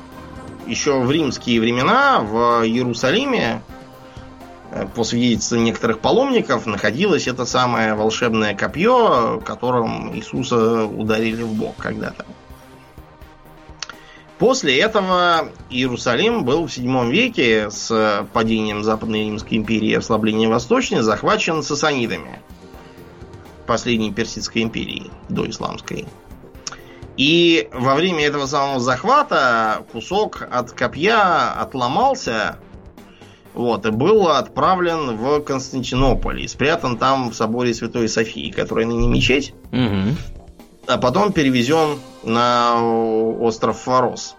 [0.67, 3.63] еще в римские времена в Иерусалиме,
[4.71, 11.77] э, по свидетельству некоторых паломников, находилось это самое волшебное копье, которым Иисуса ударили в бок
[11.77, 12.25] когда-то.
[14.37, 21.03] После этого Иерусалим был в 7 веке с падением Западной Римской империи и ослаблением Восточной
[21.03, 22.41] захвачен сасанидами,
[23.65, 26.05] последней Персидской империи, до исламской.
[27.17, 32.57] И во время этого самого захвата кусок от копья отломался,
[33.53, 39.07] вот, и был отправлен в Константинополь и спрятан там в соборе Святой Софии, который ныне
[39.07, 40.15] мечеть, угу.
[40.87, 44.35] а потом перевезен на остров Фарос.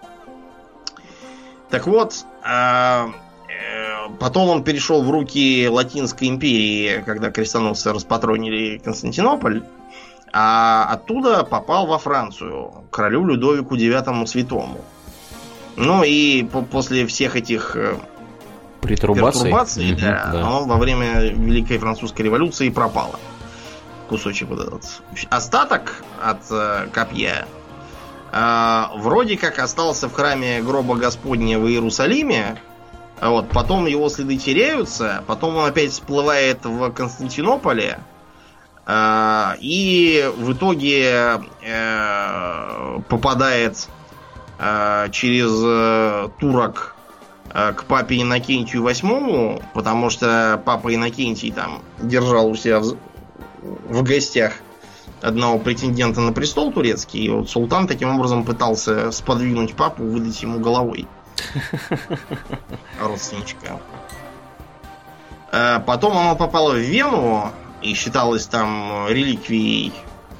[1.69, 3.07] Так вот, а,
[3.47, 9.63] э, потом он перешел в руки Латинской империи, когда крестоносцы распатронили Константинополь.
[10.37, 14.81] А оттуда попал во Францию, королю Людовику IX Святому.
[15.77, 17.95] Ну и по после всех этих э,
[18.81, 19.43] Притурбаций.
[19.43, 20.39] пертурбаций, угу, да, да.
[20.41, 23.17] оно во время Великой Французской революции пропало.
[24.09, 25.01] Кусочек вот этот.
[25.29, 27.47] Остаток от э, копья
[28.33, 32.57] э, вроде как остался в храме гроба Господня в Иерусалиме.
[33.21, 37.99] Вот, потом его следы теряются, потом он опять всплывает в Константинополе.
[38.87, 43.87] А, и в итоге э, попадает
[44.59, 46.95] э, через э, турок
[47.51, 52.97] к папе Иннокентию восьмому, потому что папа Иннокентий там держал у себя в,
[53.61, 54.55] в гостях
[55.21, 60.59] одного претендента на престол турецкий, и вот султан таким образом пытался сподвинуть папу, выдать ему
[60.59, 61.07] головой
[62.99, 63.79] родственничка.
[65.85, 67.53] Потом оно попало в Вену,
[67.85, 69.93] и считалось там реликвией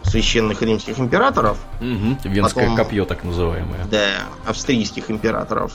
[0.04, 1.58] священных римских императоров.
[1.80, 3.86] Угу, венское потом, копье, так называемое.
[3.86, 5.74] Да, австрийских императоров.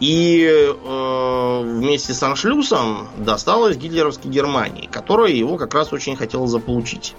[0.00, 7.14] И э, вместе с Аншлюсом досталось гитлеровской Германии, которая его как раз очень хотела заполучить.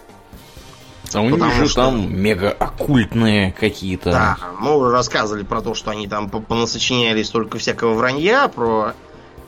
[1.14, 1.86] А у них же что...
[1.86, 4.12] там мега оккультные какие-то.
[4.12, 8.94] Да, ну рассказывали про то, что они там понасочиняли столько всякого вранья про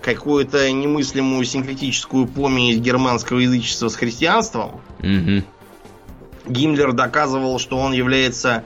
[0.06, 4.80] какую-то немыслимую синкретическую помесь германского язычества с христианством.
[5.00, 5.44] Угу.
[6.48, 8.64] Гиммлер доказывал, что он является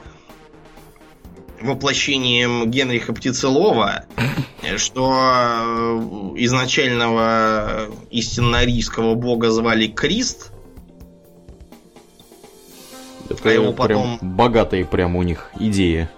[1.62, 4.04] воплощением Генриха Птицелова,
[4.76, 5.98] что э,
[6.36, 8.62] изначального истинно
[9.14, 10.52] бога звали Крист.
[13.30, 14.18] Это а его потом...
[14.20, 16.10] богатые прям у них идеи.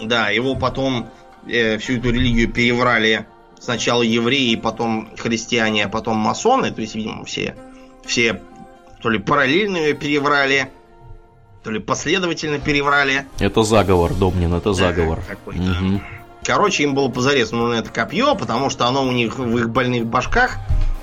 [0.00, 1.08] Да, его потом
[1.48, 3.26] э, всю эту религию переврали
[3.62, 7.56] сначала евреи, потом христиане, а потом масоны, то есть, видимо, все,
[8.04, 8.40] все
[9.00, 10.70] то ли параллельно ее переврали,
[11.62, 13.26] то ли последовательно переврали.
[13.38, 15.20] Это заговор, Домнин, это заговор.
[15.46, 16.00] Угу.
[16.44, 20.06] Короче, им было позарез нужно это копье, потому что оно у них в их больных
[20.06, 20.56] башках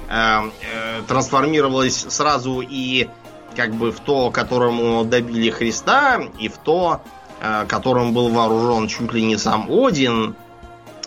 [0.10, 3.08] э, э, трансформировалось сразу и
[3.56, 7.02] как бы в то, которому добили Христа, и в то,
[7.42, 10.36] э, которым был вооружен чуть ли не сам Один,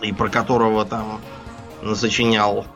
[0.01, 1.21] и про которого там
[1.95, 2.67] сочинял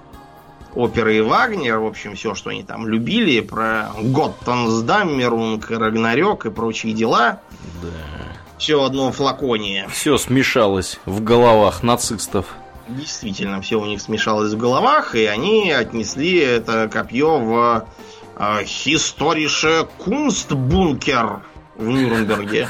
[0.75, 6.93] оперы и Вагнер, в общем, все, что они там любили, про Готтенсдаммерунг, Рагнарёк и прочие
[6.93, 7.41] дела.
[7.83, 7.89] Да.
[8.59, 9.87] Все одно флаконе.
[9.91, 12.47] Все смешалось в головах нацистов.
[12.89, 17.87] Действительно, все у них смешалось в головах, и они отнесли это копье в
[18.37, 21.41] э, Historische Kunstbunker
[21.79, 22.69] в Нюрнберге.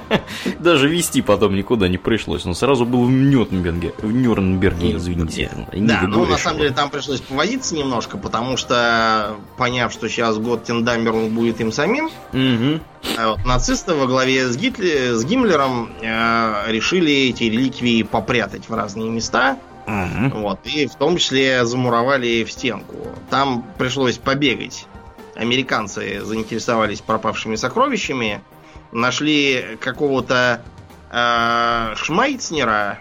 [0.58, 2.46] Даже вести потом никуда не пришлось.
[2.46, 3.94] Он сразу был в Нюрнберге.
[3.98, 5.50] В Нюрнберге, извините.
[5.72, 11.14] Да, ну на самом деле там пришлось повозиться немножко, потому что, поняв, что сейчас Готтендамер
[11.14, 17.44] он будет им самим, а нацисты во главе с, Гитлер, с Гиммлером э, решили эти
[17.44, 19.58] реликвии попрятать в разные места.
[20.34, 22.96] Вот, и в том числе замуровали в стенку.
[23.30, 24.86] Там пришлось побегать.
[25.38, 28.42] Американцы заинтересовались пропавшими сокровищами,
[28.90, 30.62] нашли какого-то
[31.12, 32.98] э, Шмайцнера,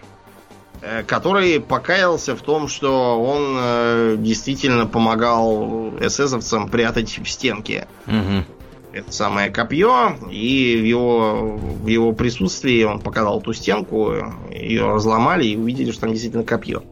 [0.82, 7.88] э, который покаялся в том, что он э, действительно помогал эсэсовцам прятать в стенке.
[8.06, 8.46] Угу
[8.94, 14.14] это самое копье, и в его, в его присутствии он показал ту стенку,
[14.52, 16.84] ее разломали и увидели, что там действительно копье.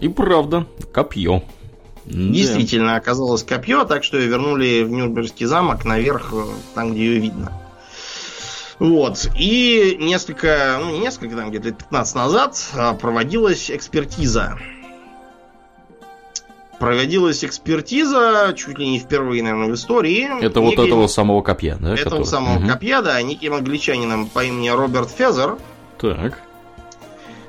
[0.00, 1.42] И правда, копье.
[2.04, 2.96] Действительно, да.
[2.96, 6.32] оказалось копье, так что ее вернули в Нюрнбергский замок наверх,
[6.74, 7.52] там, где ее видно.
[8.78, 9.28] Вот.
[9.38, 14.58] И несколько, ну, несколько, там, где-то 15 назад а, проводилась экспертиза
[16.82, 20.24] проводилась экспертиза, чуть ли не впервые, наверное, в истории.
[20.44, 21.94] Это неким, вот этого самого копья, да?
[21.94, 22.24] Этого который...
[22.24, 22.66] самого угу.
[22.66, 25.58] копья, да, неким англичанином по имени Роберт Фезер.
[26.00, 26.40] Так.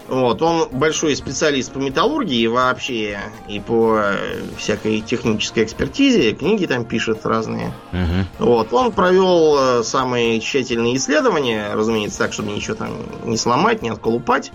[0.07, 6.83] Вот, он большой специалист по металлургии вообще и по э, всякой технической экспертизе, книги там
[6.83, 7.73] пишет разные.
[7.93, 8.45] Угу.
[8.45, 12.91] Вот, он провел э, самые тщательные исследования, разумеется, так, чтобы ничего там
[13.23, 14.51] не сломать, не отколупать.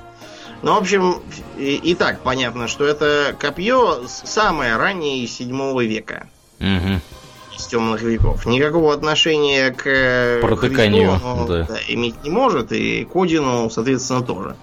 [0.62, 1.22] Ну, в общем,
[1.56, 6.28] и, и так понятно, что это копье самое раннее из 7 века.
[6.60, 7.00] Угу.
[7.56, 8.44] Из темных веков.
[8.44, 11.18] Никакого отношения к Протыканию,
[11.48, 11.62] да.
[11.64, 14.56] Да, иметь не может, и к Одину, соответственно, тоже.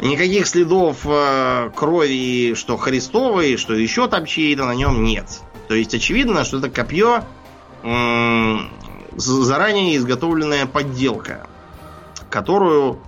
[0.00, 5.26] Никаких следов э, крови, что Христовой, что еще там чьей-то на нем нет.
[5.68, 7.24] То есть очевидно, что это копье
[9.16, 11.46] заранее изготовленная подделка,
[12.30, 12.98] которую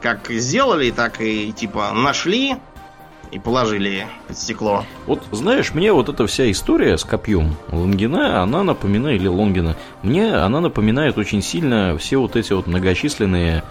[0.00, 2.56] как сделали, так и типа нашли
[3.32, 4.84] и положили под стекло.
[5.06, 10.34] Вот знаешь, мне вот эта вся история с копьем Лонгина, она напоминает, или Лонгина, мне
[10.34, 13.64] она напоминает очень сильно все вот эти вот многочисленные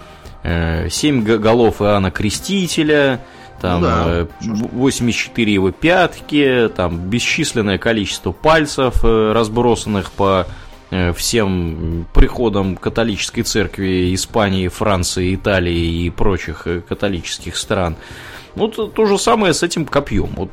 [0.46, 3.20] э, семь голов Иоанна Крестителя,
[3.60, 4.04] там ну, да.
[4.06, 10.46] Э, 84 его пятки, там бесчисленное количество пальцев, э, разбросанных по
[10.88, 17.96] Э, всем приходом католической церкви Испании, Франции, Италии и прочих э, католических стран.
[18.54, 20.30] Вот то, то же самое с этим копьем.
[20.36, 20.50] Вот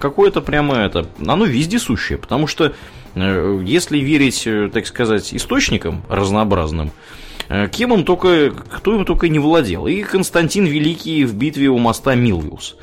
[0.00, 2.74] какое-то прямо это, оно вездесущее, потому что
[3.14, 6.90] э, если верить, так сказать, источникам разнообразным,
[7.72, 9.86] кем он только, кто им только не владел.
[9.86, 12.76] И Константин Великий в битве у моста Милвиус.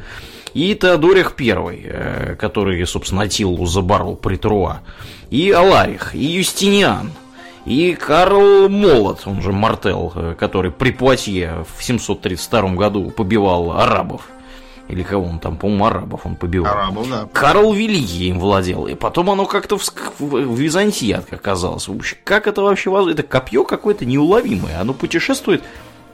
[0.54, 4.82] И Теодорих I, который, собственно, Атиллу заборол при Труа
[5.34, 7.12] и Аларих, и Юстиниан,
[7.66, 14.28] и Карл Молот, он же Мартел, э, который при Пуатье в 732 году побивал арабов.
[14.90, 16.74] Или кого он там, по-моему, арабов он побивал.
[16.74, 17.28] Арабов, да.
[17.32, 18.86] Карл Великий им владел.
[18.88, 19.84] И потом оно как-то в,
[20.20, 21.88] в Византии оказалось.
[22.24, 23.14] Как это вообще возможно?
[23.14, 24.80] Это копье какое-то неуловимое.
[24.80, 25.64] Оно путешествует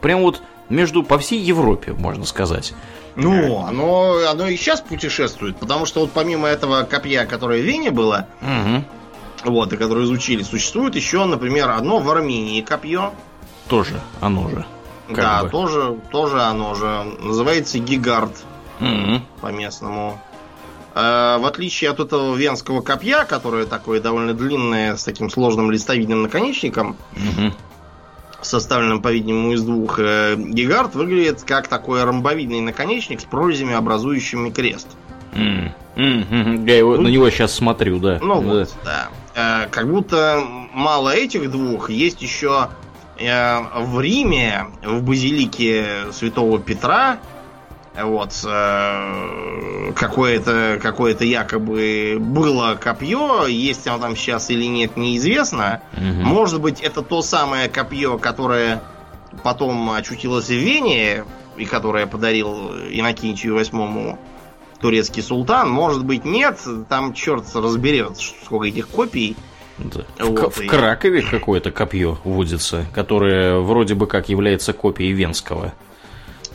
[0.02, 2.74] прям вот между по всей Европе, можно сказать.
[3.16, 7.92] Ну, оно, оно и сейчас путешествует, потому что вот помимо этого копья, которое в Вене
[7.92, 8.86] было, угу
[9.46, 13.14] вот, и которые изучили, существует еще, например, одно в Армении копье.
[13.68, 14.66] Тоже оно же.
[15.10, 15.50] Да, бы.
[15.50, 17.04] тоже, тоже оно же.
[17.20, 18.32] Называется гигард
[18.80, 19.22] mm-hmm.
[19.42, 20.20] по-местному.
[20.96, 26.24] Э, в отличие от этого венского копья, которое такое довольно длинное, с таким сложным листовидным
[26.24, 27.54] наконечником, mm-hmm.
[28.42, 34.88] составленным, по-видимому, из двух, э, гигард выглядит как такой ромбовидный наконечник с прорезями, образующими крест.
[35.34, 36.68] Mm-hmm.
[36.68, 38.20] Я его, ну, на него сейчас смотрю, да.
[38.22, 38.48] Ну да.
[38.48, 39.10] вот, да.
[39.36, 40.42] Э, как будто
[40.74, 42.70] мало этих двух, есть еще
[43.18, 47.20] э, в Риме, в базилике Святого Петра,
[48.04, 55.82] вот э, какое-то какое якобы было копье, есть оно там сейчас или нет, неизвестно.
[55.94, 56.04] Угу.
[56.04, 58.82] Может быть, это то самое копье, которое
[59.44, 61.24] потом очутилось в Вене
[61.58, 64.20] и которое подарил Иннокентию восьмому
[64.80, 65.70] турецкий султан.
[65.70, 66.60] Может быть, нет.
[66.88, 69.36] Там черт разберет, сколько этих копий.
[69.78, 70.02] Да.
[70.20, 70.68] Вот, в, и...
[70.68, 75.74] в Кракове какое-то копье водится, которое вроде бы как является копией венского.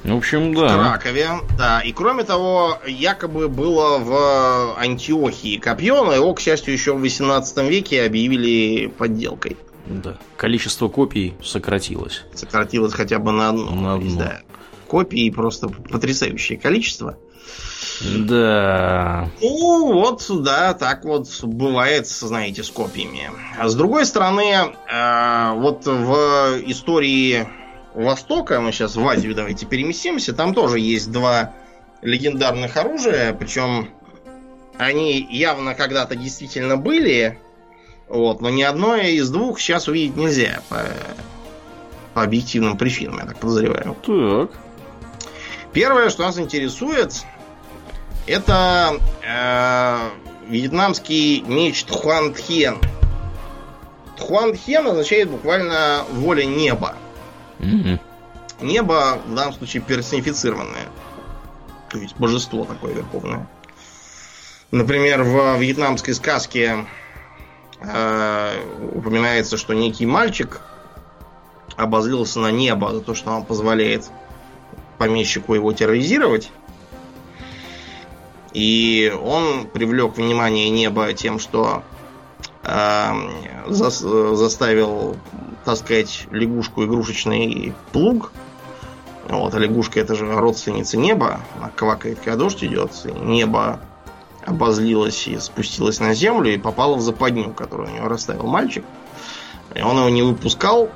[0.04, 0.68] В общем, да.
[0.68, 1.80] Кракове, да.
[1.80, 7.56] И кроме того, якобы было в Антиохии копье, но его, к счастью, еще в 18
[7.68, 9.56] веке объявили подделкой.
[9.86, 10.18] Да.
[10.36, 12.24] Количество копий сократилось.
[12.34, 13.74] Сократилось хотя бы на одну.
[13.74, 14.18] На одну.
[14.18, 14.40] Да.
[14.88, 17.16] Копий просто потрясающее количество.
[18.02, 19.30] Да.
[19.40, 23.30] Ну, вот, да, так вот бывает, знаете, с копиями.
[23.58, 27.46] А с другой стороны, э, вот в истории
[27.94, 31.52] Востока, мы сейчас в Азию давайте переместимся, там тоже есть два
[32.02, 33.88] легендарных оружия, причем
[34.76, 37.38] они явно когда-то действительно были,
[38.08, 40.84] вот, но ни одно из двух сейчас увидеть нельзя по,
[42.14, 43.96] по объективным причинам, я так подозреваю.
[44.04, 44.58] Так.
[45.72, 47.24] Первое, что нас интересует,
[48.26, 50.08] Это э,
[50.48, 52.78] вьетнамский меч Тхуан Тхен.
[54.16, 56.96] Тхуан Тхен означает буквально воля неба.
[57.58, 58.00] Мгм.
[58.60, 60.86] Небо в данном случае персонифицированное.
[61.90, 63.46] То есть божество такое верховное.
[64.70, 66.86] Например, в вьетнамской сказке
[67.80, 68.52] э,
[68.92, 70.60] упоминается, что некий мальчик
[71.76, 74.10] обозлился на небо за то, что он позволяет
[74.98, 76.50] помещику его терроризировать.
[78.52, 81.82] И он привлек внимание неба тем, что
[82.62, 83.12] э,
[83.66, 85.16] зас- заставил
[85.64, 88.32] таскать лягушку игрушечный плуг.
[89.28, 91.40] Вот, а лягушка это же родственница неба.
[91.56, 92.90] Она квакает, когда дождь идет.
[93.04, 93.80] И небо
[94.44, 98.84] обозлилось и спустилось на землю и попало в западню, которую у него расставил мальчик.
[99.74, 100.90] И он его не выпускал,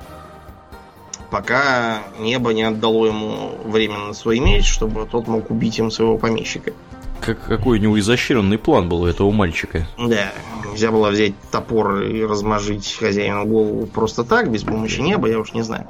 [1.30, 6.72] пока небо не отдало ему временно свой меч, чтобы тот мог убить им своего помещика.
[7.20, 9.86] Как, какой у него изощренный план был у этого мальчика.
[9.98, 10.32] Да,
[10.70, 15.52] нельзя было взять топор и размажить хозяину голову просто так, без помощи неба, я уж
[15.52, 15.88] не знаю.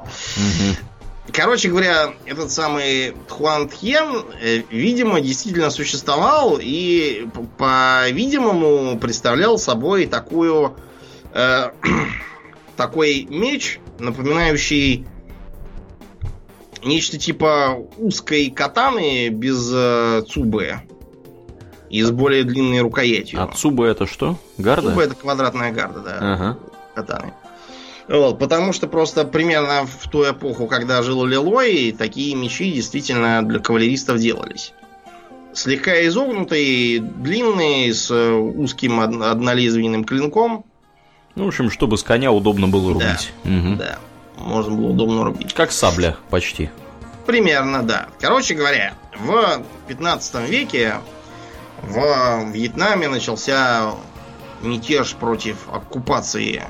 [1.33, 7.27] Короче говоря, этот самый Тхуан Тхен, э, видимо, действительно существовал и,
[7.59, 10.77] по-видимому, представлял собой такую
[11.35, 11.71] э,
[12.77, 15.07] такой меч, напоминающий
[16.83, 20.81] нечто типа узкой катаны без э, цубы
[21.91, 23.43] и с более длинной рукоятью.
[23.43, 24.37] А Цуба это что?
[24.59, 24.91] Гарда?
[24.91, 26.59] Цуба это квадратная гарда, да Ага.
[26.95, 27.33] катаны.
[28.09, 33.59] Вот, потому что просто примерно в ту эпоху, когда жил Лилой, такие мечи действительно для
[33.59, 34.73] кавалеристов делались.
[35.53, 40.65] Слегка изогнутые, длинные, с э, узким од- однолезвийным клинком.
[41.35, 43.07] Ну, в общем, чтобы с коня удобно было Да.
[43.09, 43.33] рубить.
[43.45, 43.77] Мгм.
[43.77, 43.99] Да,
[44.37, 45.53] можно было удобно рубить.
[45.55, 46.71] Как сабля, почти.
[47.27, 48.07] Примерно, да.
[48.21, 50.95] Короче говоря, в 15 веке
[51.83, 53.95] в Вьетнаме начался
[54.63, 56.65] мятеж против оккупации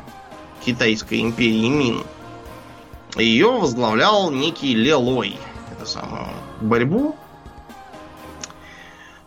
[0.64, 2.02] Китайской империи Мин.
[3.16, 5.38] Ее возглавлял некий Лелой.
[5.72, 6.28] Это самую
[6.60, 7.16] борьбу.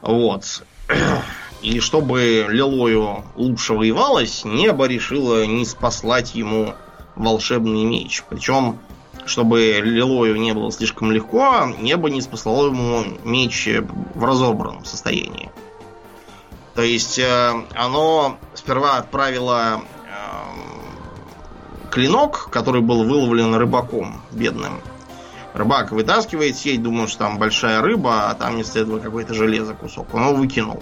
[0.01, 0.63] Вот.
[1.61, 6.73] И чтобы Лелою лучше воевалось, небо решило не спаслать ему
[7.15, 8.23] волшебный меч.
[8.29, 8.79] Причем
[9.25, 13.69] чтобы Лилою не было слишком легко, небо не спаслало ему меч
[14.15, 15.51] в разобранном состоянии.
[16.81, 24.81] То есть э, оно сперва отправило э, клинок, который был выловлен рыбаком бедным.
[25.53, 30.11] Рыбак вытаскивает сеть, думает, что там большая рыба, а там вместо этого какое-то железо кусок.
[30.15, 30.81] Он его выкинул.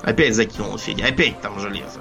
[0.00, 2.00] Опять закинул сеть, опять там железо.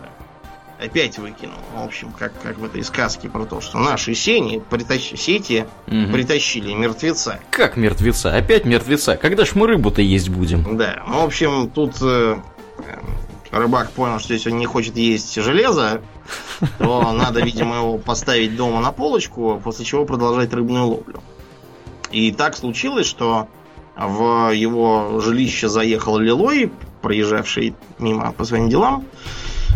[0.79, 1.59] Опять выкинул.
[1.75, 5.13] В общем, как, как в этой сказке про то, что наши сени притащ...
[5.19, 6.13] сети Мгм.
[6.13, 7.41] притащили мертвеца.
[7.49, 8.33] Как мертвеца?
[8.33, 9.17] Опять мертвеца?
[9.17, 10.77] Когда ж мы рыбу-то есть будем?
[10.77, 12.37] Да, ну, в общем, тут э,
[13.59, 16.01] рыбак понял, что если он не хочет есть железо,
[16.77, 21.21] то надо, видимо, его поставить дома на полочку, после чего продолжать рыбную ловлю.
[22.11, 23.47] И так случилось, что
[23.95, 29.05] в его жилище заехал Лилой, проезжавший мимо по своим делам.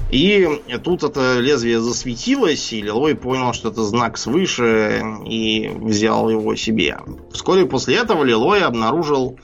[0.10, 0.48] И
[0.84, 6.98] тут это лезвие засветилось, и Лилой понял, что это знак свыше, и взял его себе.
[7.32, 9.38] Вскоре после этого Лилой обнаружил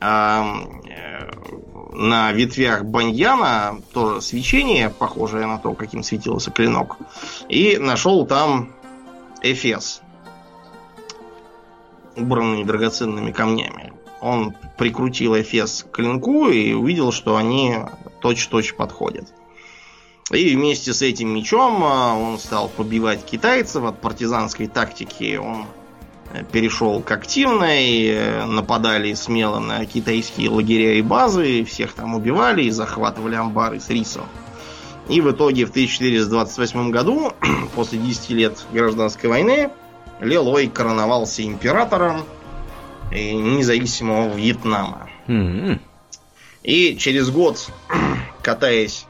[0.00, 1.30] эм, э,
[1.94, 6.98] на ветвях баньяна тоже свечение, похожее на то, каким светился клинок.
[7.48, 8.72] И нашел там
[9.42, 10.02] Эфес,
[12.16, 13.92] убранный драгоценными камнями.
[14.20, 17.76] Он прикрутил Эфес к клинку и увидел, что они
[18.20, 19.32] точь-точь подходят.
[20.30, 25.36] И вместе с этим мечом а, он стал побивать китайцев от партизанской тактики.
[25.36, 25.66] Он
[26.52, 32.70] перешел к активной, э, нападали смело на китайские лагеря и базы, всех там убивали и
[32.70, 34.26] захватывали амбары с рисом.
[35.08, 37.32] И в итоге в 1428 году,
[37.74, 39.70] после 10 лет гражданской войны,
[40.20, 42.24] Лелой короновался императором
[43.10, 45.08] э, независимого Вьетнама.
[45.26, 45.80] М-м.
[46.62, 47.68] И через год,
[48.42, 49.06] катаясь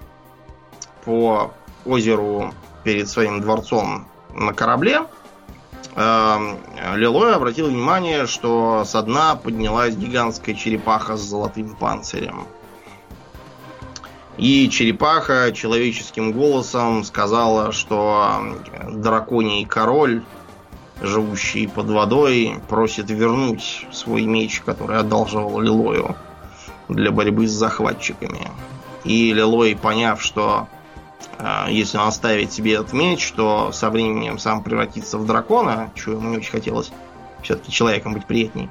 [1.05, 1.53] по
[1.85, 2.53] озеру
[2.83, 5.03] перед своим дворцом на корабле,
[5.95, 12.47] э, Лелой обратил внимание, что со дна поднялась гигантская черепаха с золотым панцирем.
[14.37, 18.57] И черепаха человеческим голосом сказала, что
[18.91, 20.25] драконий король,
[21.01, 26.17] живущий под водой, просит вернуть свой меч, который одалживал Лилою
[26.89, 28.51] для борьбы с захватчиками.
[29.05, 30.67] И Лилой, поняв, что
[31.69, 36.31] если он оставит себе этот меч, то со временем сам превратится в дракона, чего ему
[36.31, 36.91] не очень хотелось,
[37.43, 38.71] все-таки человеком быть приятней.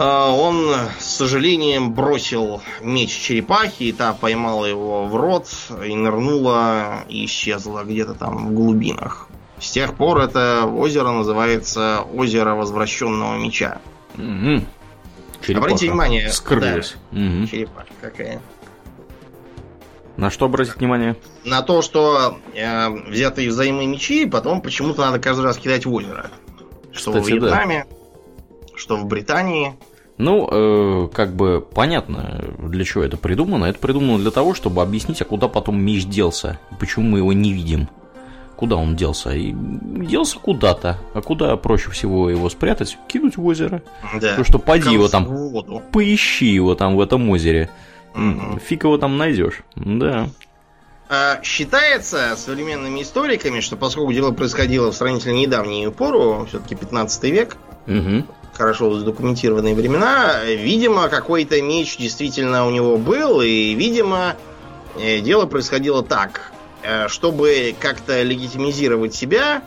[0.00, 5.48] А, он с сожалением бросил меч черепахи, и та поймала его в рот
[5.84, 9.28] и нырнула и исчезла где-то там в глубинах.
[9.58, 13.80] С тех пор это озеро называется озеро возвращенного меча.
[14.16, 15.56] Угу.
[15.56, 16.94] Обратите внимание, скрылась.
[17.10, 17.46] Да, угу.
[17.48, 18.40] черепаха какая.
[20.18, 21.14] На что обратить внимание?
[21.44, 26.26] На то, что э, взятые взаимные мечи потом почему-то надо каждый раз кидать в озеро.
[26.90, 28.66] Что Кстати, в Вьетнаме, да.
[28.74, 29.74] что в Британии.
[30.16, 33.66] Ну, э, как бы понятно, для чего это придумано.
[33.66, 37.32] Это придумано для того, чтобы объяснить, а куда потом меч делся, и почему мы его
[37.32, 37.88] не видим.
[38.56, 39.30] Куда он делся?
[39.30, 40.98] И делся куда-то.
[41.14, 42.98] А куда проще всего его спрятать?
[43.06, 43.82] Кинуть в озеро.
[44.14, 44.30] Да.
[44.30, 45.28] Потому что поди его там,
[45.92, 47.70] поищи его там в этом озере.
[48.64, 49.62] Фиг его там найдешь.
[49.76, 50.28] Да.
[51.08, 57.56] А, считается современными историками, что поскольку дело происходило в сравнительно недавнюю пору, все-таки 15 век,
[57.86, 58.24] угу.
[58.52, 64.36] хорошо задокументированные времена, видимо, какой-то меч действительно у него был, и, видимо,
[64.98, 66.52] э, дело происходило так.
[66.82, 69.62] Э, чтобы как-то легитимизировать себя,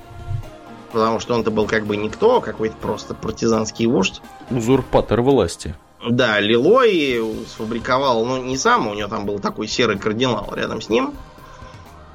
[0.92, 4.22] потому что он-то был как бы никто, какой-то просто партизанский вождь.
[4.50, 5.76] Узурпатор власти.
[6.10, 10.90] Да, Лилой сфабриковал, ну не сам, у него там был такой серый кардинал рядом с
[10.90, 11.14] ним,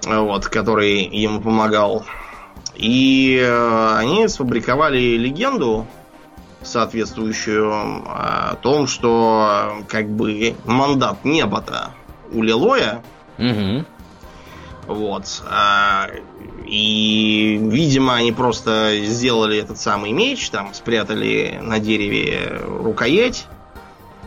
[0.05, 2.05] вот, который ему помогал.
[2.75, 5.87] И э, они сфабриковали легенду
[6.63, 7.73] соответствующую
[8.07, 11.93] о том, что как бы мандат неба-то
[12.33, 13.03] у Лилоя
[13.39, 13.85] угу.
[14.87, 15.43] Вот.
[15.49, 16.09] А,
[16.65, 23.49] и, видимо, они просто сделали этот самый меч, там, спрятали на дереве рукоять,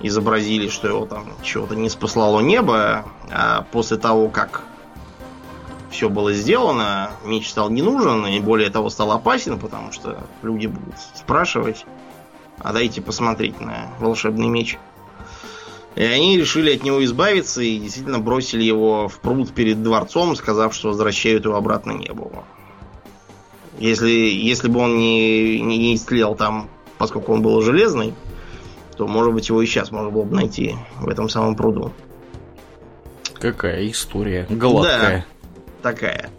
[0.02, 4.64] изобразили, что его там чего-то не спаслало небо, а после того, как
[5.90, 10.68] все было сделано, меч стал не нужен, и более того, стал опасен, потому что люди
[10.68, 11.86] будут спрашивать,
[12.60, 14.78] а дайте посмотреть на волшебный меч.
[15.96, 20.74] И они решили от него избавиться и действительно бросили его в пруд перед дворцом, сказав,
[20.74, 22.32] что возвращают его обратно небу.
[23.80, 28.14] Если, если бы он не, не, истлел там, поскольку он был железный,
[29.00, 31.94] то, может быть, его и сейчас можно было бы найти в этом самом пруду.
[33.36, 35.26] Какая история гладкая.
[35.82, 36.30] Да, такая.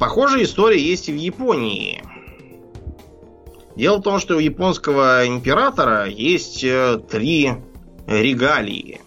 [0.00, 2.02] Похожая история есть и в Японии.
[3.76, 7.52] Дело в том, что у японского императора есть э, три
[8.08, 9.00] регалии.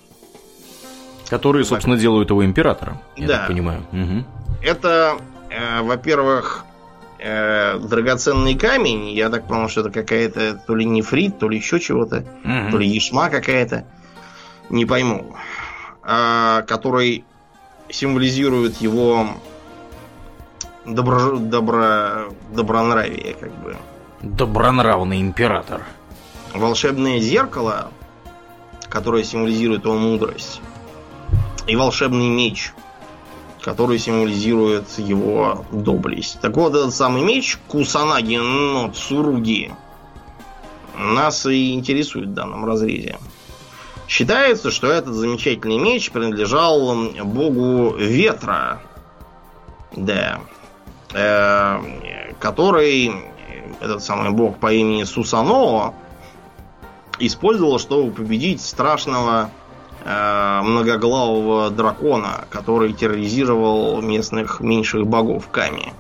[1.29, 2.01] Которые, собственно, так.
[2.01, 3.37] делают его императором, я да.
[3.39, 3.81] так понимаю.
[3.91, 4.63] Угу.
[4.63, 5.17] Это,
[5.49, 6.63] э, во-первых,
[7.21, 9.09] э, драгоценный камень.
[9.09, 12.71] Я так понял, что это какая-то то ли нефрит, то ли еще чего-то, угу.
[12.71, 13.85] то ли ешма какая-то.
[14.69, 15.35] Не пойму.
[16.03, 17.23] Э, который
[17.89, 19.27] символизирует его
[20.85, 23.77] добро, добро, добронравие, как бы.
[24.21, 25.83] Добронравный император.
[26.53, 27.91] Волшебное зеркало
[28.91, 30.61] которая символизирует его мудрость,
[31.65, 32.73] и волшебный меч,
[33.61, 36.39] который символизирует его доблесть.
[36.41, 39.71] Так вот, этот самый меч Кусанаги но Цуруги
[40.97, 43.17] нас и интересует в данном разрезе.
[44.07, 48.81] Считается, что этот замечательный меч принадлежал богу ветра,
[49.95, 50.41] да,
[51.13, 53.13] э, который
[53.79, 55.93] этот самый бог по имени Сусано
[57.19, 59.49] использовала, чтобы победить страшного
[60.03, 65.93] многоглавого дракона, который терроризировал местных меньших богов Ками.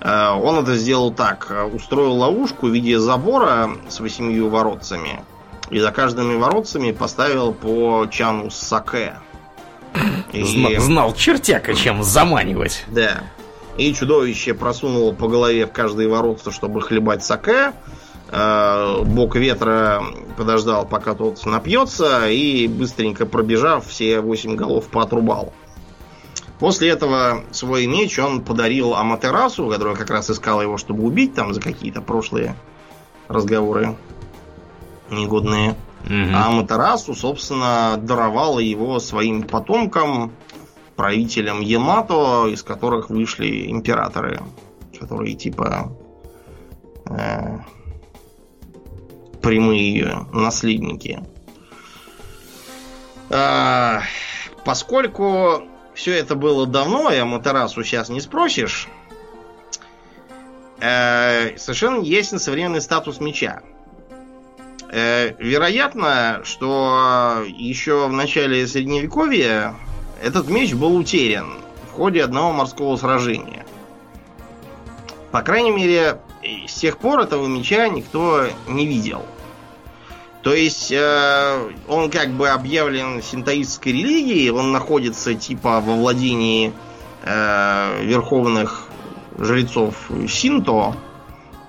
[0.00, 1.52] Э, он это сделал так.
[1.72, 5.22] Устроил ловушку в виде забора с восемью воротцами.
[5.70, 9.14] И за каждыми воротцами поставил по чану саке.
[10.32, 10.78] И...
[10.78, 12.84] Знал чертяка, чем заманивать.
[12.88, 13.22] Да.
[13.76, 17.72] И чудовище просунуло по голове в каждые воротца, чтобы хлебать саке.
[18.32, 20.02] Э, бог ветра
[20.36, 25.52] подождал, пока тот напьется, и быстренько пробежав, все восемь голов поотрубал.
[26.60, 31.54] После этого свой меч он подарил Аматерасу, который как раз искал его, чтобы убить там
[31.54, 32.54] за какие-то прошлые
[33.28, 33.96] разговоры
[35.10, 35.70] негодные.
[36.04, 36.34] Угу.
[36.34, 40.32] А Аматерасу, собственно, даровал его своим потомкам,
[40.94, 44.40] правителям Ямато, из которых вышли императоры,
[44.98, 45.90] которые типа
[47.06, 47.58] э,
[49.42, 51.24] прямые наследники.
[53.30, 54.02] А,
[54.64, 55.62] поскольку
[55.94, 58.88] все это было давно, и Аматерасу сейчас не спросишь,
[60.80, 63.62] э, совершенно ясен современный статус меча.
[64.92, 69.74] Э, вероятно, что еще в начале Средневековья
[70.22, 71.60] этот меч был утерян
[71.90, 73.64] в ходе одного морского сражения.
[75.30, 79.24] По крайней мере, с тех пор этого меча никто не видел.
[80.42, 86.72] То есть э, он как бы объявлен синтоистской религией, он находится типа во владении
[87.22, 88.86] э, верховных
[89.38, 90.96] жрецов Синто,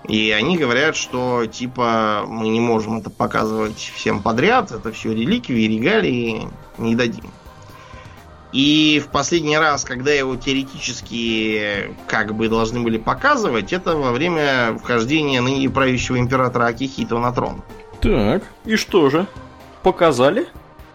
[0.07, 5.68] и они говорят, что типа мы не можем это показывать всем подряд, это все реликвии,
[5.68, 7.26] регалии, не дадим.
[8.52, 14.78] И в последний раз, когда его теоретически как бы должны были показывать, это во время
[14.78, 17.61] вхождения ныне правящего императора Акихито на трон.
[18.02, 19.26] Так, и что же?
[19.84, 20.48] Показали?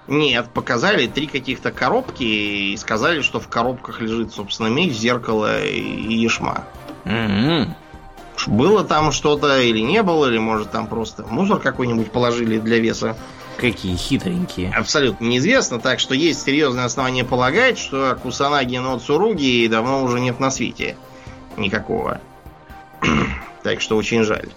[0.07, 6.15] Нет, показали три каких-то коробки и сказали, что в коробках лежит, собственно, меч, зеркало и
[6.15, 6.65] ешма.
[7.05, 7.75] М-м.
[8.47, 13.17] Было там что-то или не было, или может там просто мусор какой-нибудь положили для веса.
[13.59, 14.71] Какие хитренькие.
[14.73, 20.41] Абсолютно неизвестно, так что есть серьезное основание полагать, что Кусанаги но Цуруги давно уже нет
[20.41, 20.97] на свете.
[21.57, 22.21] Никакого.
[23.63, 24.49] так что очень жаль.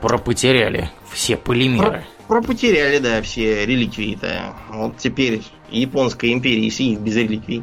[0.00, 2.04] Пропотеряли все полимеры.
[2.26, 4.54] Про, пропотеряли, да, все реликвии-то.
[4.70, 7.62] Вот теперь японская империя сидит без реликвий.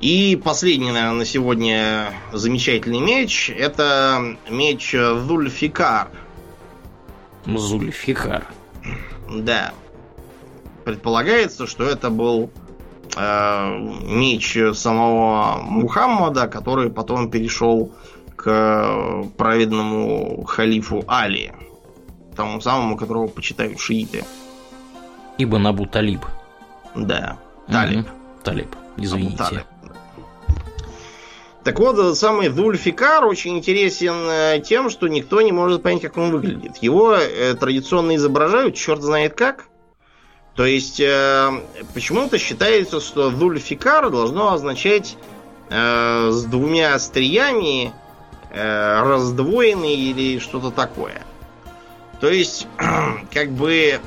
[0.00, 3.50] И последний, наверное, на сегодня замечательный меч.
[3.50, 6.08] Это меч Зульфикар.
[7.46, 8.46] Зульфикар.
[9.30, 9.72] Да.
[10.84, 12.50] Предполагается, что это был
[13.16, 17.92] э, меч самого Мухаммада, который потом перешел
[18.36, 21.52] к праведному халифу Али.
[22.34, 24.24] Тому самому, которого почитают шииты.
[25.36, 26.24] Ибо Набу Талиб.
[26.94, 27.38] Да.
[27.68, 27.98] Талиб.
[27.98, 28.08] Мгм.
[28.42, 28.76] Талиб.
[28.96, 29.42] Извините.
[29.42, 29.66] Абу Талиб.
[31.64, 36.16] Так вот, этот самый Зульфикар очень интересен э, тем, что никто не может понять, как
[36.16, 36.78] он выглядит.
[36.78, 39.66] Его э, традиционно изображают, черт знает как.
[40.54, 41.50] То есть, э,
[41.92, 45.16] почему-то считается, что Зульфикар должно означать
[45.72, 47.92] с двумя остриями,
[48.52, 51.22] раздвоенный или что-то такое.
[52.20, 52.66] То есть,
[53.32, 54.00] как бы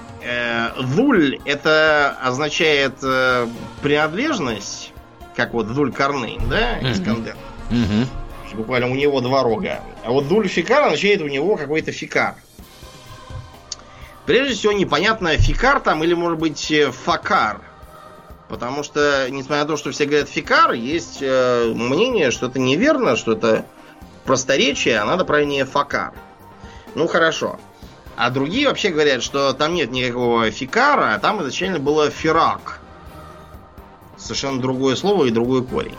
[0.77, 2.95] Зуль это означает
[3.81, 4.92] принадлежность,
[5.35, 6.79] как вот Зуль Карнейн, да.
[6.79, 7.35] Искандер.
[7.69, 8.07] Мгм.
[8.53, 9.81] Буквально у него два рога.
[10.03, 12.35] А вот Дуль Фикар означает у него какой-то фикар.
[14.25, 17.59] Прежде всего, непонятно, фикар там или, может быть, э, факар.
[18.47, 23.15] Потому что, несмотря на то, что все говорят фикар, есть э, мнение, что это неверно,
[23.15, 23.65] что это
[24.23, 26.13] просторечие, а надо правильнее факар.
[26.95, 27.59] Ну, хорошо.
[28.15, 32.72] А другие вообще говорят, что там нет никакого фикара, а там изначально было фирак.
[34.17, 35.95] Совершенно другое слово и другой корень.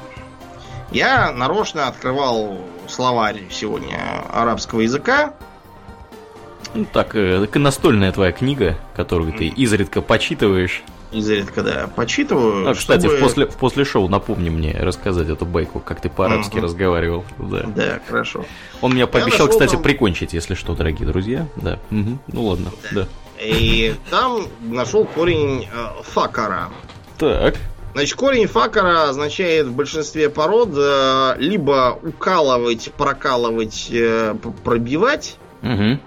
[0.91, 2.59] Я нарочно открывал
[2.89, 3.99] словарь сегодня
[4.33, 5.35] арабского языка.
[6.75, 10.83] Ну так, э, так и настольная твоя книга, которую ты изредка почитываешь.
[11.13, 12.69] Изредка, да, почитываю.
[12.69, 16.09] А, кстати, чтобы- в после, в после шоу напомни мне рассказать эту байку, как ты
[16.11, 16.65] по-арабски Мгм.
[16.65, 17.25] разговаривал.
[17.39, 17.63] Да.
[17.67, 18.45] Да, хорошо.
[18.81, 21.47] Он меня пообещал, кстати, там- прикончить, если что, дорогие друзья.
[21.57, 21.79] Да.
[21.91, 22.19] Мгм.
[22.27, 23.07] Ну ладно, да.
[23.41, 26.69] И там нашел корень э, факара.
[27.19, 27.55] Так.
[27.95, 34.35] Значит, корень факара означает в большинстве пород э, либо укалывать, прокалывать, э,
[34.65, 35.99] пробивать, Угу.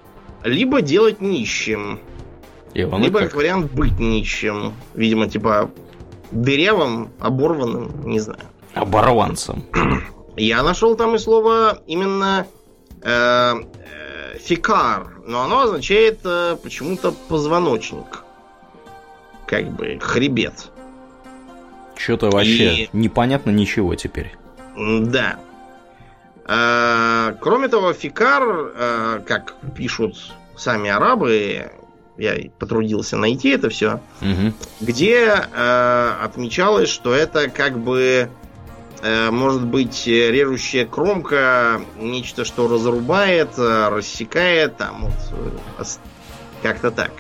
[0.44, 2.00] либо делать нищим.
[2.74, 4.74] И он либо, как вариант, быть нищим.
[4.94, 5.72] Видимо, типа
[6.32, 8.42] дырявым, оборванным, не знаю.
[8.74, 9.64] Оборванцем.
[10.36, 12.46] Я нашел там и слово именно
[13.02, 18.24] э, э, фикар, но оно означает э, почему-то позвоночник.
[19.48, 20.70] Как бы хребет.
[21.98, 24.36] Что-то вообще И- непонятно ничего теперь.
[24.76, 25.38] Да.
[26.46, 30.16] Э, кроме того, фикар, э, как пишут
[30.56, 31.72] сами арабы,
[32.18, 34.54] я потрудился найти это все, Угу.
[34.82, 38.30] где э, отмечалось, что это как бы
[39.30, 45.14] может быть режущая кромка, нечто, что разрубает, рассекает, там вот
[45.78, 45.84] э,
[46.64, 47.12] как-то так.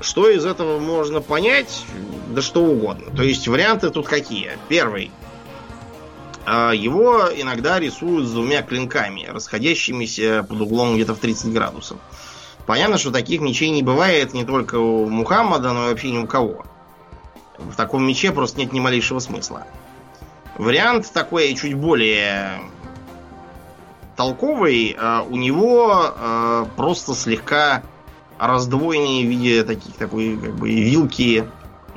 [0.00, 1.84] Что из этого можно понять?
[2.28, 3.14] Да что угодно.
[3.16, 4.58] То есть варианты тут какие?
[4.68, 5.10] Первый.
[6.46, 11.98] А, Его иногда рисуют с двумя клинками, расходящимися под углом где-то в 30 градусов.
[12.66, 16.26] Понятно, что таких мечей не бывает не только у Мухаммада, но и вообще ни у
[16.26, 16.64] кого.
[17.58, 19.66] В таком мече просто нет ни малейшего смысла.
[20.58, 22.60] Вариант такой чуть более
[24.16, 24.96] толковый.
[24.98, 27.82] а, У него а, просто слегка
[28.38, 31.44] раздвоенные в виде таких такой как бы вилки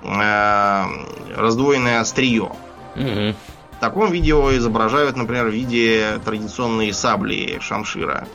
[0.04, 0.88] а,
[1.36, 2.52] раздвоенное острие.
[2.96, 3.36] Угу.
[3.72, 8.28] В таком видео изображают, например, в виде традиционной сабли шамшира.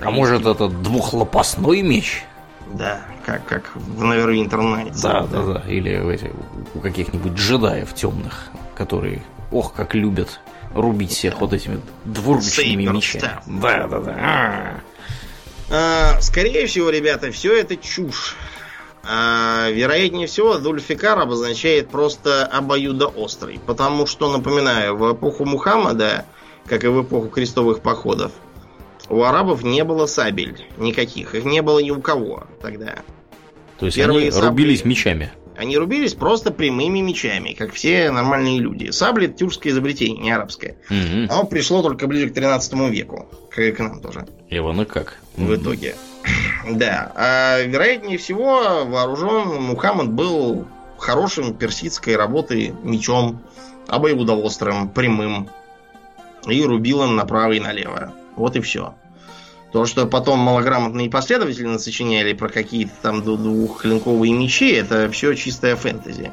[0.00, 2.24] А может это двухлопастной меч?
[2.72, 5.02] Да, как, как в Neverwinter Nights.
[5.02, 5.62] Да, да, да.
[5.68, 6.30] Или в эти,
[6.74, 10.40] у каких-нибудь джедаев темных, которые, ох, как любят
[10.74, 13.22] рубить всех вот этими двуручными мечами.
[13.46, 14.16] Да, да, да.
[14.18, 14.80] А.
[15.70, 18.36] А, скорее всего, ребята, все это чушь.
[19.02, 23.60] А, вероятнее всего, Дульфикар обозначает просто обоюдоострый.
[23.64, 26.26] Потому что, напоминаю, в эпоху Мухаммада,
[26.66, 28.32] как и в эпоху крестовых походов,
[29.08, 31.34] у арабов не было сабель никаких.
[31.34, 32.96] Их не было ни у кого тогда.
[33.78, 35.32] То есть Первые они сабли, рубились мечами.
[35.60, 38.88] Они рубились просто прямыми мечами, как все нормальные люди.
[38.92, 40.76] Сабли тюркское изобретение, не арабское.
[40.88, 41.30] Угу.
[41.30, 44.26] Оно пришло только ближе к 13 веку, как к нам тоже.
[44.48, 45.18] Иван и как?
[45.36, 45.96] В итоге.
[46.70, 47.12] Да.
[47.14, 50.66] А вероятнее всего, вооружен Мухаммад был
[50.96, 53.42] хорошим персидской работы мечом,
[53.86, 55.50] обоюдоострым, прямым.
[56.46, 58.14] И рубил им направо и налево.
[58.34, 58.94] Вот и все.
[59.72, 66.32] То, что потом малограмотные последователи сочиняли про какие-то там двухклинковые мечи, это все чистая фэнтези,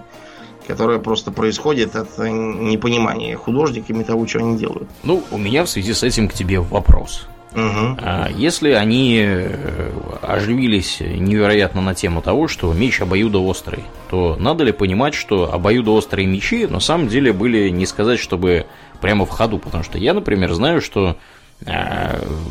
[0.65, 4.89] которая просто происходит от непонимания художниками того, что они делают.
[5.03, 7.27] Ну, у меня в связи с этим к тебе вопрос.
[7.53, 7.97] Угу.
[8.35, 9.91] Если они э,
[10.21, 16.67] оживились невероятно на тему того, что меч обоюдоострый, то надо ли понимать, что обоюдоострые мечи
[16.67, 18.67] на самом деле были не сказать, чтобы
[18.99, 21.17] прямо в ходу, потому что я, например, знаю, что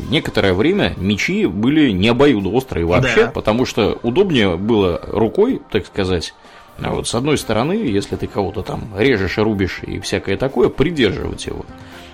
[0.09, 3.31] некоторое время мечи были не обоюдоострые вообще, да.
[3.31, 6.33] потому что удобнее было рукой, так сказать,
[6.81, 10.69] а вот с одной стороны, если ты кого-то там режешь и рубишь и всякое такое,
[10.69, 11.65] придерживать его.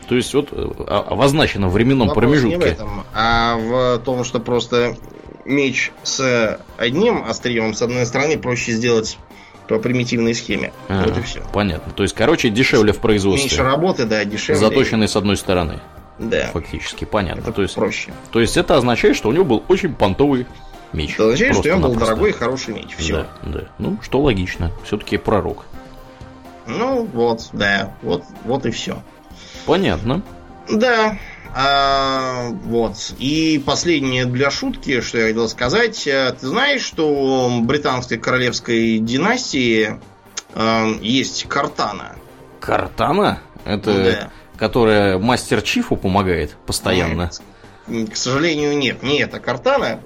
[0.07, 2.57] То есть вот а, обозначено временном Вопрос промежутке.
[2.57, 4.95] Не в этом, а в том, что просто
[5.45, 9.17] меч с одним острием с одной стороны проще сделать
[9.67, 10.73] по примитивной схеме.
[10.89, 11.41] А, вот и все.
[11.53, 11.91] Понятно.
[11.93, 13.49] То есть, короче, дешевле в производстве.
[13.49, 14.59] Меньше работы, да, дешевле.
[14.59, 15.79] Заточенный с одной стороны.
[16.19, 16.47] Да.
[16.53, 17.41] Фактически, понятно.
[17.41, 18.13] Это то есть, проще.
[18.31, 20.45] То есть это означает, что у него был очень понтовый
[20.93, 21.15] меч.
[21.15, 22.95] Это означает, что у него был дорогой и хороший меч.
[22.97, 23.27] Все.
[23.43, 23.67] Да, да.
[23.79, 24.71] Ну, что логично.
[24.83, 25.65] Все-таки пророк.
[26.67, 27.95] Ну, вот, да.
[28.01, 29.01] Вот, вот и все.
[29.65, 30.21] Понятно.
[30.69, 31.17] Да.
[31.55, 33.13] А, вот.
[33.17, 36.07] И последнее для шутки, что я хотел сказать.
[36.07, 39.99] Э, ты знаешь, что у британской королевской династии
[40.53, 42.15] э, есть картана?
[42.59, 43.39] Картана?
[43.65, 43.93] Это...
[43.93, 47.31] Да которая мастер Чифу помогает постоянно?
[47.87, 48.09] Нет.
[48.11, 49.03] К сожалению, нет.
[49.03, 50.01] Не это картана.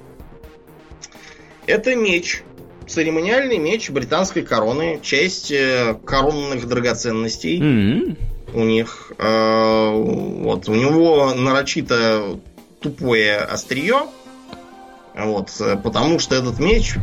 [1.65, 2.43] Это меч.
[2.87, 4.99] Церемониальный меч британской короны.
[5.03, 7.59] Часть э, коронных драгоценностей.
[7.59, 8.17] Mm-hmm.
[8.53, 9.11] У них.
[9.17, 10.67] Э, вот.
[10.69, 12.39] У него нарочито
[12.79, 14.07] тупое острие.
[15.17, 15.49] Вот,
[15.83, 16.93] потому что этот меч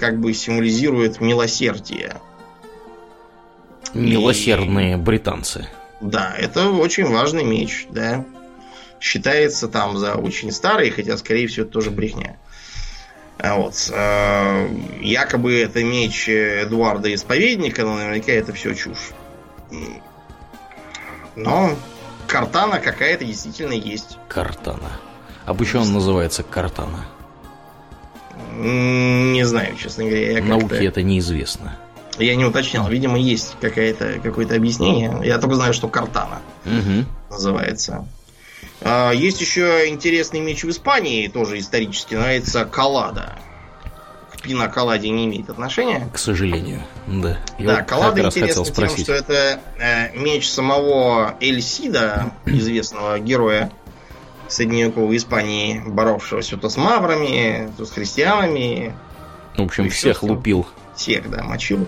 [0.00, 2.14] как бы символизирует милосердие.
[3.92, 4.96] Милосердные И...
[4.96, 5.68] британцы.
[6.00, 8.24] Да, это очень важный меч, да.
[9.00, 12.36] Считается там за очень старый, хотя, скорее всего, это тоже брехня.
[13.38, 13.90] А вот.
[13.92, 14.68] Э,
[15.00, 19.10] якобы это меч Эдуарда Исповедника, но наверняка это все чушь.
[21.36, 21.74] Но
[22.26, 24.18] картана какая-то действительно есть.
[24.28, 24.90] Картана.
[25.46, 27.06] А почему он называется картана?
[28.54, 30.32] Не знаю, честно говоря.
[30.32, 31.76] Я Науке это неизвестно.
[32.18, 32.88] Я не уточнял.
[32.88, 35.20] Видимо, есть какое-то какое объяснение.
[35.24, 37.06] Я только знаю, что картана угу.
[37.30, 38.06] называется.
[38.82, 43.38] А, есть еще интересный меч в Испании, тоже исторически, называется Калада.
[44.32, 46.08] К пиноколаде не имеет отношения.
[46.12, 47.38] К сожалению, да.
[47.58, 53.70] Я да, Калада интересна тем, что это э, меч самого Эльсида, известного героя
[54.48, 58.94] средневековой Испании, боровшегося то с маврами, то с христианами.
[59.56, 61.86] В общем, всех лупил всех, да, мочил.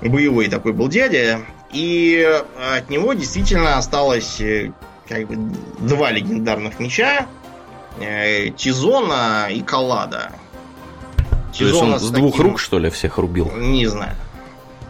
[0.00, 1.40] Боевой такой был дядя.
[1.72, 2.26] И
[2.74, 4.72] от него действительно осталось э,
[5.06, 5.36] как бы
[5.80, 7.26] два легендарных меча.
[8.00, 10.32] Э, Тизона и Каллада.
[11.56, 13.50] То есть он с, с двух рук, что ли, всех рубил?
[13.56, 14.14] Не знаю.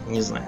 [0.07, 0.47] Не знаю.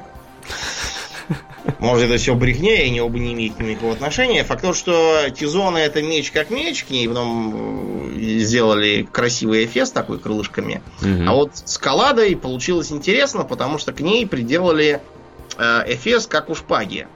[1.78, 4.44] Может, это все брехня, и они оба не имеют никакого отношения.
[4.44, 9.90] Факт то, что Тизона это меч как меч, к ней потом э, сделали красивый эфес
[9.90, 10.82] такой крылышками.
[11.02, 11.28] Угу.
[11.28, 15.00] А вот с Каладой получилось интересно, потому что к ней приделали
[15.58, 17.06] э, эфес как у шпаги.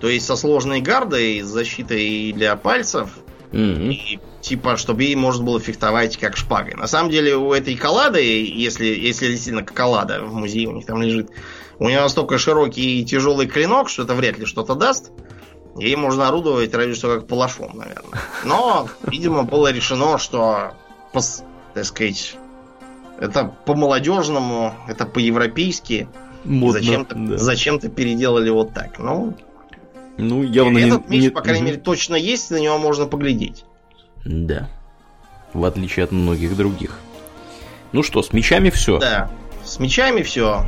[0.00, 3.10] То есть со сложной гардой, с защитой для пальцев.
[3.52, 3.60] Угу.
[3.60, 6.74] И типа, чтобы ей можно было фехтовать как шпагой.
[6.74, 11.02] На самом деле у этой коллады, если, если действительно коллада в музее у них там
[11.02, 11.30] лежит,
[11.78, 15.12] у него настолько широкий и тяжелый клинок, что это вряд ли что-то даст.
[15.78, 18.18] Ей можно орудовать разве что как палашом, наверное.
[18.44, 20.72] Но, видимо, было решено, что,
[21.12, 22.36] так сказать,
[23.20, 26.08] это по-молодежному, это по-европейски.
[26.44, 27.38] Зачем-то, да.
[27.38, 28.98] зачем-то переделали вот так.
[28.98, 29.34] Ну,
[30.16, 31.66] ну явно этот не, меч, не, по крайней не...
[31.72, 33.64] мере, точно есть, на него можно поглядеть.
[34.24, 34.70] Да.
[35.52, 37.00] В отличие от многих других.
[37.92, 38.98] Ну что, с мечами все.
[38.98, 39.30] Да,
[39.64, 40.64] с мечами все.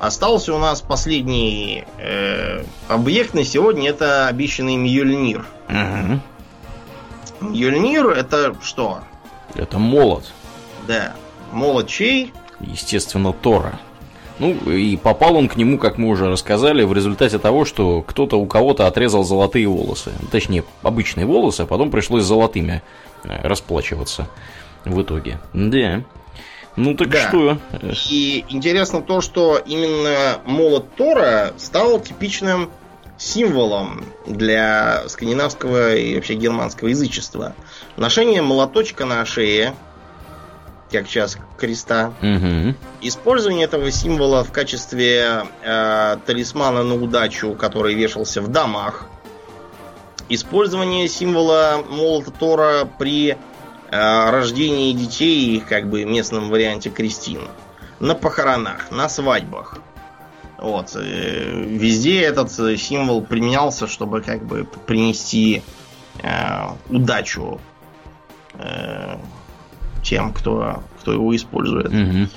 [0.00, 5.46] Остался у нас последний э, объект на сегодня, это обещанный Мьёльнир.
[5.68, 7.50] Угу.
[7.50, 9.00] Мьёльнир это что?
[9.54, 10.32] Это молот.
[10.86, 11.14] Да.
[11.52, 12.32] Молот чей?
[12.60, 13.78] Естественно, Тора.
[14.40, 18.36] Ну, и попал он к нему, как мы уже рассказали, в результате того, что кто-то
[18.36, 20.10] у кого-то отрезал золотые волосы.
[20.32, 22.82] Точнее, обычные волосы, а потом пришлось золотыми
[23.22, 24.28] э, расплачиваться
[24.84, 25.38] в итоге.
[25.52, 26.02] Да.
[26.76, 27.28] Ну так Да.
[27.28, 27.58] что?
[28.10, 32.70] И интересно то, что именно молот Тора стал типичным
[33.16, 37.54] символом для скандинавского и вообще германского язычества.
[37.96, 39.74] Ношение молоточка на шее,
[40.90, 42.74] как сейчас креста, Угу.
[43.02, 49.06] Использование этого символа в качестве э, талисмана на удачу, который вешался в домах.
[50.28, 53.36] Использование символа молота Тора при
[54.30, 57.42] рождении детей, как бы местном варианте крестин.
[58.00, 59.78] На похоронах, на свадьбах.
[60.58, 60.96] Вот.
[60.96, 65.62] э, Везде этот э, символ применялся, чтобы как бы принести
[66.22, 67.60] э, удачу
[68.54, 69.16] э,
[70.02, 71.88] тем, кто, кто его использует.
[71.88, 72.28] Угу.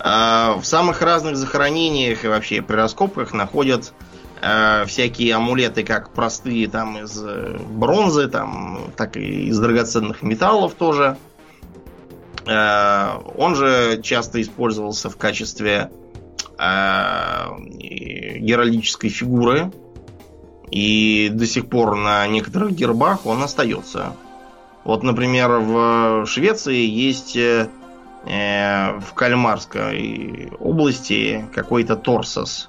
[0.00, 4.08] А, В самых разных захоронениях и вообще при раскопках находят э,
[4.86, 11.16] всякие амулеты, как простые там из э, бронзы, там, так и из драгоценных металлов тоже.
[12.46, 15.90] Э, он же часто использовался в качестве
[16.58, 17.46] э,
[18.38, 19.72] геральдической фигуры.
[20.70, 24.14] И до сих пор на некоторых гербах он остается.
[24.84, 27.68] Вот, например, в Швеции есть э,
[28.26, 32.68] э, в Кальмарской области какой-то Торсос.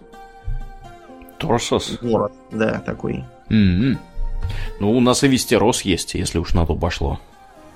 [1.40, 1.98] Торсос.
[2.02, 3.24] Город, да, такой.
[3.50, 3.98] Мгм.
[4.80, 7.20] Ну, у нас и Вестерос есть, если уж на то пошло.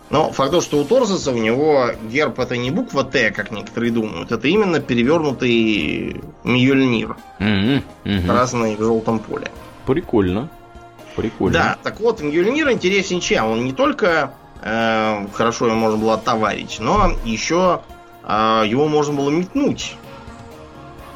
[0.09, 3.91] Но факт то, что у Торсоса у него герб это не буква Т, как некоторые
[3.91, 7.83] думают, это именно перевернутый Мьёльнир, Мгм.
[8.03, 8.27] Мгм.
[8.27, 9.47] красный в желтом поле.
[9.87, 10.49] Прикольно.
[11.15, 11.53] Прикольно.
[11.53, 13.45] Да, так вот, Мьёльнир интересен чем?
[13.45, 17.81] Он не только э, хорошо его можно было товарить, но еще
[18.23, 19.95] э, его можно было метнуть.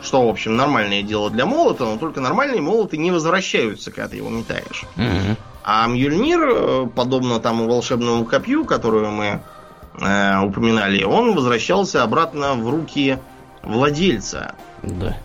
[0.01, 4.17] Что, в общем, нормальное дело для молота, но только нормальные молоты не возвращаются, когда ты
[4.17, 4.83] его метаешь.
[4.95, 5.37] Мгм.
[5.63, 9.41] А Мьёльнир, э, подобно тому волшебному копью, которую мы
[9.99, 13.17] э, упоминали, он возвращался обратно в руки
[13.63, 14.55] владельца.
[14.83, 15.17] Да.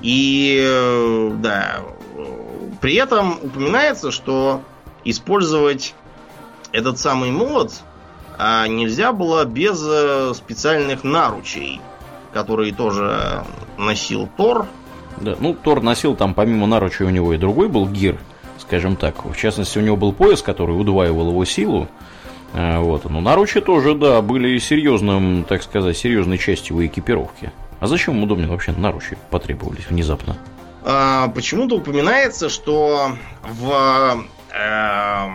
[0.00, 1.80] И э, да,
[2.80, 4.62] при этом упоминается, что
[5.04, 5.94] использовать
[6.72, 7.72] этот самый молот
[8.38, 11.80] а, нельзя было без э, специальных наручей,
[12.32, 13.44] которые тоже
[13.76, 14.66] носил Тор.
[15.20, 18.18] Да, ну, Тор носил там, помимо наруча, у него и другой был гир,
[18.58, 19.24] скажем так.
[19.24, 21.88] В частности, у него был пояс, который удваивал его силу.
[22.54, 23.04] А, Вот.
[23.04, 27.52] Но наручи тоже, да, были серьезным, так сказать, серьезной частью его экипировки.
[27.80, 30.36] А зачем ему, Домнин, вообще наручи потребовались внезапно?
[30.84, 35.28] А, почему-то упоминается, что в э,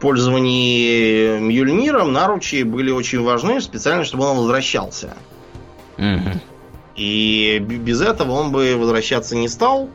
[0.00, 5.16] пользовании Мьюльниром наручи были очень важны, специально, чтобы он возвращался.
[6.96, 9.88] И без этого он бы возвращаться не стал.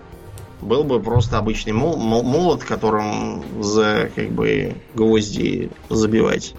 [0.61, 6.53] Был бы просто обычный мол- мол- молот, которым за как бы гвозди забивать.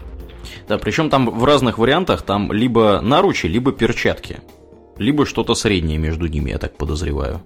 [0.66, 4.40] Да, причем там в разных вариантах там либо наручи, либо перчатки.
[4.98, 7.40] Либо что-то среднее между ними, я так подозреваю.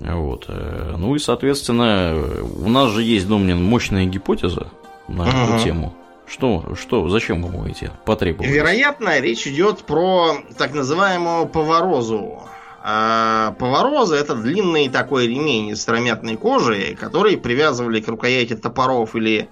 [0.00, 0.44] Вот.
[0.48, 2.14] э, Ну и, соответственно,
[2.62, 4.68] у нас же есть, Домнин, мощная гипотеза
[5.08, 5.58] на эту Ага.
[5.60, 5.94] тему.
[6.26, 8.52] Что, что, зачем ему эти потребовались?
[8.52, 12.42] Вероятно, речь идет про так называемую поворозу.
[12.82, 19.48] А повороза это длинный такой ремень из стромятной кожи, который привязывали к рукояти топоров или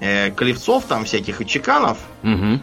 [0.00, 2.60] э, клевцов там всяких и чеканов Мгм.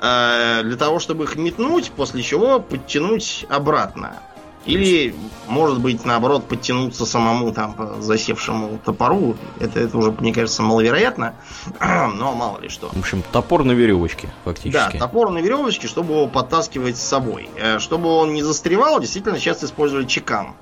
[0.00, 4.16] э, для того, чтобы их метнуть, после чего подтянуть обратно.
[4.64, 5.14] Или,
[5.48, 9.36] может быть, наоборот, подтянуться самому там по засевшему топору.
[9.58, 11.34] Это, это уже, мне кажется, маловероятно.
[11.80, 12.88] Но мало ли что.
[12.92, 14.98] В общем, топор на веревочке, Да, фактически.
[14.98, 17.48] топор на веревочке, чтобы его подтаскивать с собой.
[17.56, 20.54] Э, Чтобы он не застревал, действительно часто использовали чекан.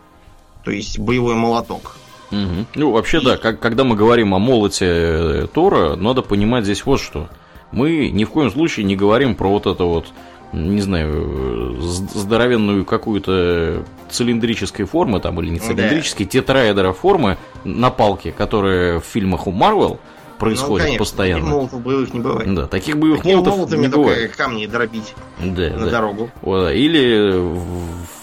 [0.65, 1.97] То есть боевой молоток.
[2.31, 2.67] Мгм.
[2.77, 7.01] Ну, вообще, да, как, когда мы говорим о молоте э, Тора, надо понимать здесь вот
[7.01, 7.29] что.
[7.73, 10.07] Мы ни в коем случае не говорим про вот это вот,
[10.53, 15.67] не знаю, здоровенную какую-то цилиндрической формы, там, или не Да.
[15.67, 19.99] цилиндрической, тетраэдра формы на палке, которые в фильмах у Марвел
[20.39, 21.41] происходят ну, конечно, постоянно.
[21.43, 22.55] таких молотов боевых не бывает.
[22.55, 24.37] Да, таких боевых Такими молотов молотами не бывает.
[24.37, 25.91] камни дробить Да, на да.
[25.91, 26.31] дорогу.
[26.43, 27.63] Или в,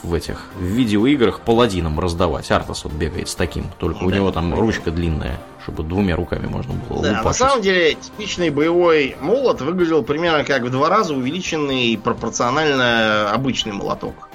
[0.07, 2.49] в этих в видеоиграх паладинам раздавать.
[2.49, 4.15] Артас вот бегает с таким, только у Да.
[4.15, 7.39] него там ручка длинная, чтобы двумя руками можно было Да, на лупашить.
[7.39, 14.29] самом деле, типичный боевой молот выглядел примерно как в два раза увеличенный пропорционально обычный молоток.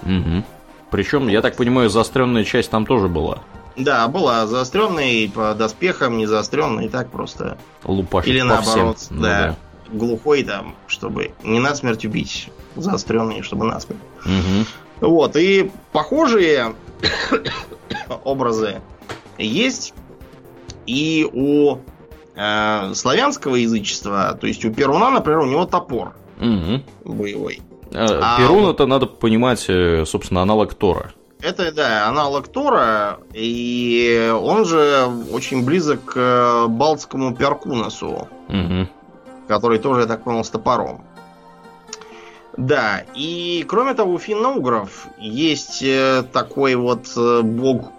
[0.90, 3.38] Причем, я так понимаю, заостренная часть там тоже была.
[3.76, 7.56] Да, была заостренная по доспехам, не заостренная, и так просто.
[7.84, 9.16] Лупашить Или наоборот, всем.
[9.16, 9.56] Ну да.
[9.90, 14.00] глухой там, чтобы не насмерть убить, заостренный, чтобы насмерть.
[14.26, 15.08] Угу.
[15.08, 16.74] Вот, и похожие
[18.24, 18.82] образы
[19.38, 19.94] есть
[20.86, 21.78] и у
[22.36, 27.14] э, славянского язычества, то есть у Перуна, например, у него топор Угу.
[27.14, 27.60] боевой.
[27.94, 31.12] А, А Перун это надо понимать, э, собственно, аналог Тора.
[31.40, 38.88] Это, да, аналог Тора, и он же очень близок к э, балтскому Перкунасу, Угу.
[39.48, 41.04] который тоже, я так понял, с топором.
[42.56, 47.92] Да, и кроме того, у финно-угров есть э, такой вот э, бог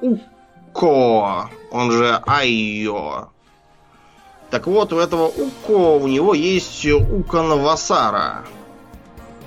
[0.77, 3.29] Укко, он же Айо.
[4.49, 8.43] Так вот, у этого Укко у него есть Укан Васара.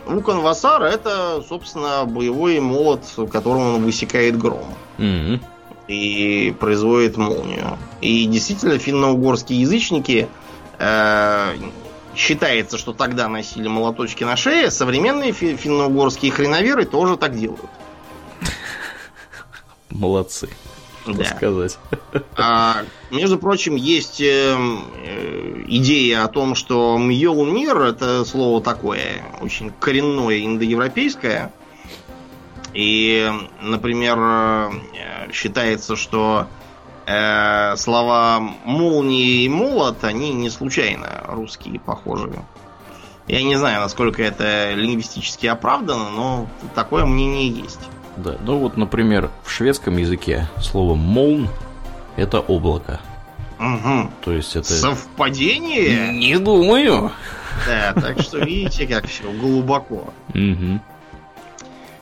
[0.06, 3.00] Укан Васара это, собственно, боевой молот,
[3.32, 5.40] которым он высекает гром Угу.
[5.88, 7.76] и производит молнию.
[8.00, 10.28] И действительно, финно-угорские язычники
[10.78, 11.54] э,
[12.14, 14.70] считается, что тогда носили молоточки на шее.
[14.70, 17.68] Современные фи- финно-угорские хреноверы тоже так делают.
[19.90, 20.48] Молодцы,
[21.14, 21.24] Да.
[21.24, 21.78] сказать.
[22.36, 24.56] А, между прочим, есть э,
[25.04, 31.52] э, идея о том, что Мьёлнир это слово такое очень коренное индоевропейское.
[32.74, 33.30] И,
[33.62, 34.70] например, э,
[35.32, 36.46] считается, что
[37.06, 42.32] э, слова молнии и молот, они не случайно русские похожи.
[43.28, 47.80] Я не знаю, насколько это лингвистически оправдано, но такое мнение есть.
[48.16, 51.48] Да, ну вот, например, в шведском языке слово «молн»—
[52.16, 53.00] это облако.
[53.58, 54.10] Угу.
[54.22, 54.72] То есть это...
[54.72, 56.12] Совпадение?
[56.12, 57.12] Не думаю.
[57.66, 60.12] Да, так что видите, как все глубоко.
[60.34, 60.80] Мгм.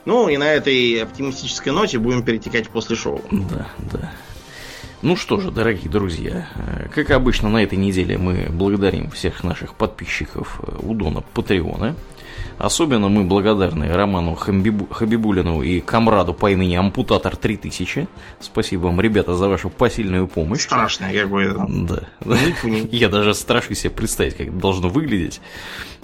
[0.05, 3.21] Ну и на этой оптимистической ноте будем перетекать после шоу.
[3.31, 4.11] Да, да.
[5.01, 9.75] Ну что же, дорогие друзья, э, как обычно на этой неделе мы благодарим всех наших
[9.75, 11.95] подписчиков э, у Дона Патреона.
[12.57, 18.07] Особенно мы благодарны Роману Хамбибу- Хабибулину и комраду по имени Ампутатор 3000.
[18.39, 20.61] Спасибо вам, ребята, за вашу посильную помощь.
[20.61, 21.65] Страшное какое-то.
[21.67, 22.03] Да.
[22.23, 22.87] Нипу-ни.
[22.95, 25.41] Я даже страшусь себе представить, как это должно выглядеть.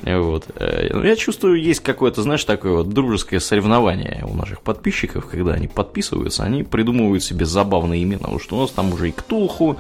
[0.04, 0.48] Вот.
[0.56, 5.54] Э, ну, Я чувствую, есть какое-то, знаешь, такое вот дружеское соревнование у наших подписчиков, когда
[5.54, 8.24] они подписываются, они придумывают себе забавные имена.
[8.24, 9.78] Потому что у нас там уже и Ктулху,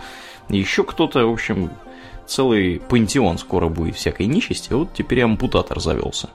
[0.49, 1.69] и еще кто-то, в общем,
[2.27, 4.71] целый пантеон скоро будет всякой нечисти.
[4.71, 6.29] Вот теперь ампутатор завелся.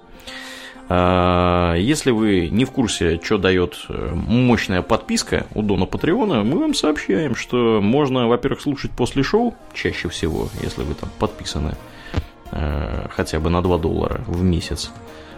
[0.88, 6.58] А, Если вы не в курсе, что дает э, мощная подписка у Дона Патреона, мы
[6.58, 11.76] вам сообщаем, что можно, во-первых, слушать после шоу, чаще всего, если вы там подписаны
[12.52, 14.92] э, хотя бы на 2 доллара в месяц.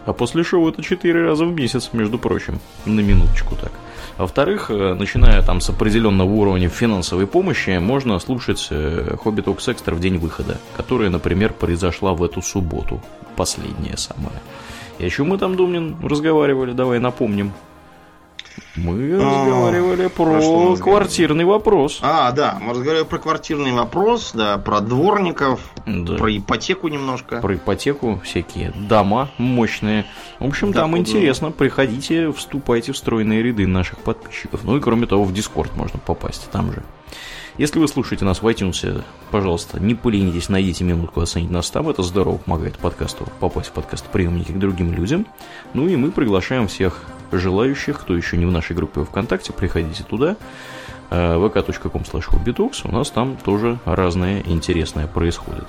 [0.04, 3.72] А после шоу это 4 раза в месяц, между прочим, на минуточку так.
[4.18, 9.94] Во-вторых, э, начиная там с определенного уровня финансовой помощи, можно слушать э, Хобби Токс Экстра
[9.94, 13.00] в день выхода, которая, например, произошла в эту субботу,
[13.36, 14.42] последняя самая.
[14.98, 16.72] И о чем мы там, Домнин, разговаривали?
[16.72, 17.52] Давай напомним.
[18.74, 20.80] Мы А, разговаривали про мы про разговаривали?
[20.82, 21.98] квартирный вопрос.
[22.02, 26.14] А, да, мы разговаривали про квартирный вопрос, да, про дворников, Да.
[26.16, 27.40] про ипотеку немножко.
[27.40, 30.06] Про ипотеку, всякие дома мощные.
[30.40, 31.52] В общем, Да, там вот, интересно.
[31.52, 34.60] Приходите, вступайте в стройные ряды наших подписчиков.
[34.64, 36.82] Ну и кроме того, в Дискорд можно попасть там же.
[37.58, 39.02] Если вы слушаете нас в iTunes,
[39.32, 41.88] пожалуйста, не поленитесь, найдите минутку оценить нас там.
[41.88, 45.26] Это здорово помогает подкасту попасть в подкаст приемники к другим людям.
[45.74, 47.02] Ну и мы приглашаем всех
[47.32, 50.36] желающих, кто еще не в нашей группе ВКонтакте, приходите туда
[51.10, 55.66] э, vk.com hobbytalks, у нас там тоже разное интересное происходит.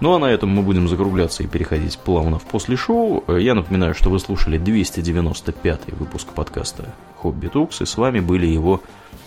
[0.00, 3.22] Ну а на этом мы будем закругляться и переходить плавно в после шоу.
[3.26, 8.46] Э, Я напоминаю, что вы слушали 295 выпуск подкаста Хобби Токс, и с вами были
[8.46, 8.80] его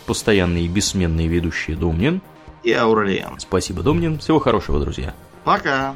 [0.08, 2.22] постоянные и бессменные ведущие Домнин.
[2.64, 3.40] И Аурелиан.
[3.40, 4.18] Спасибо, Домнин.
[4.20, 5.14] Всего хорошего, друзья.
[5.44, 5.95] Пока.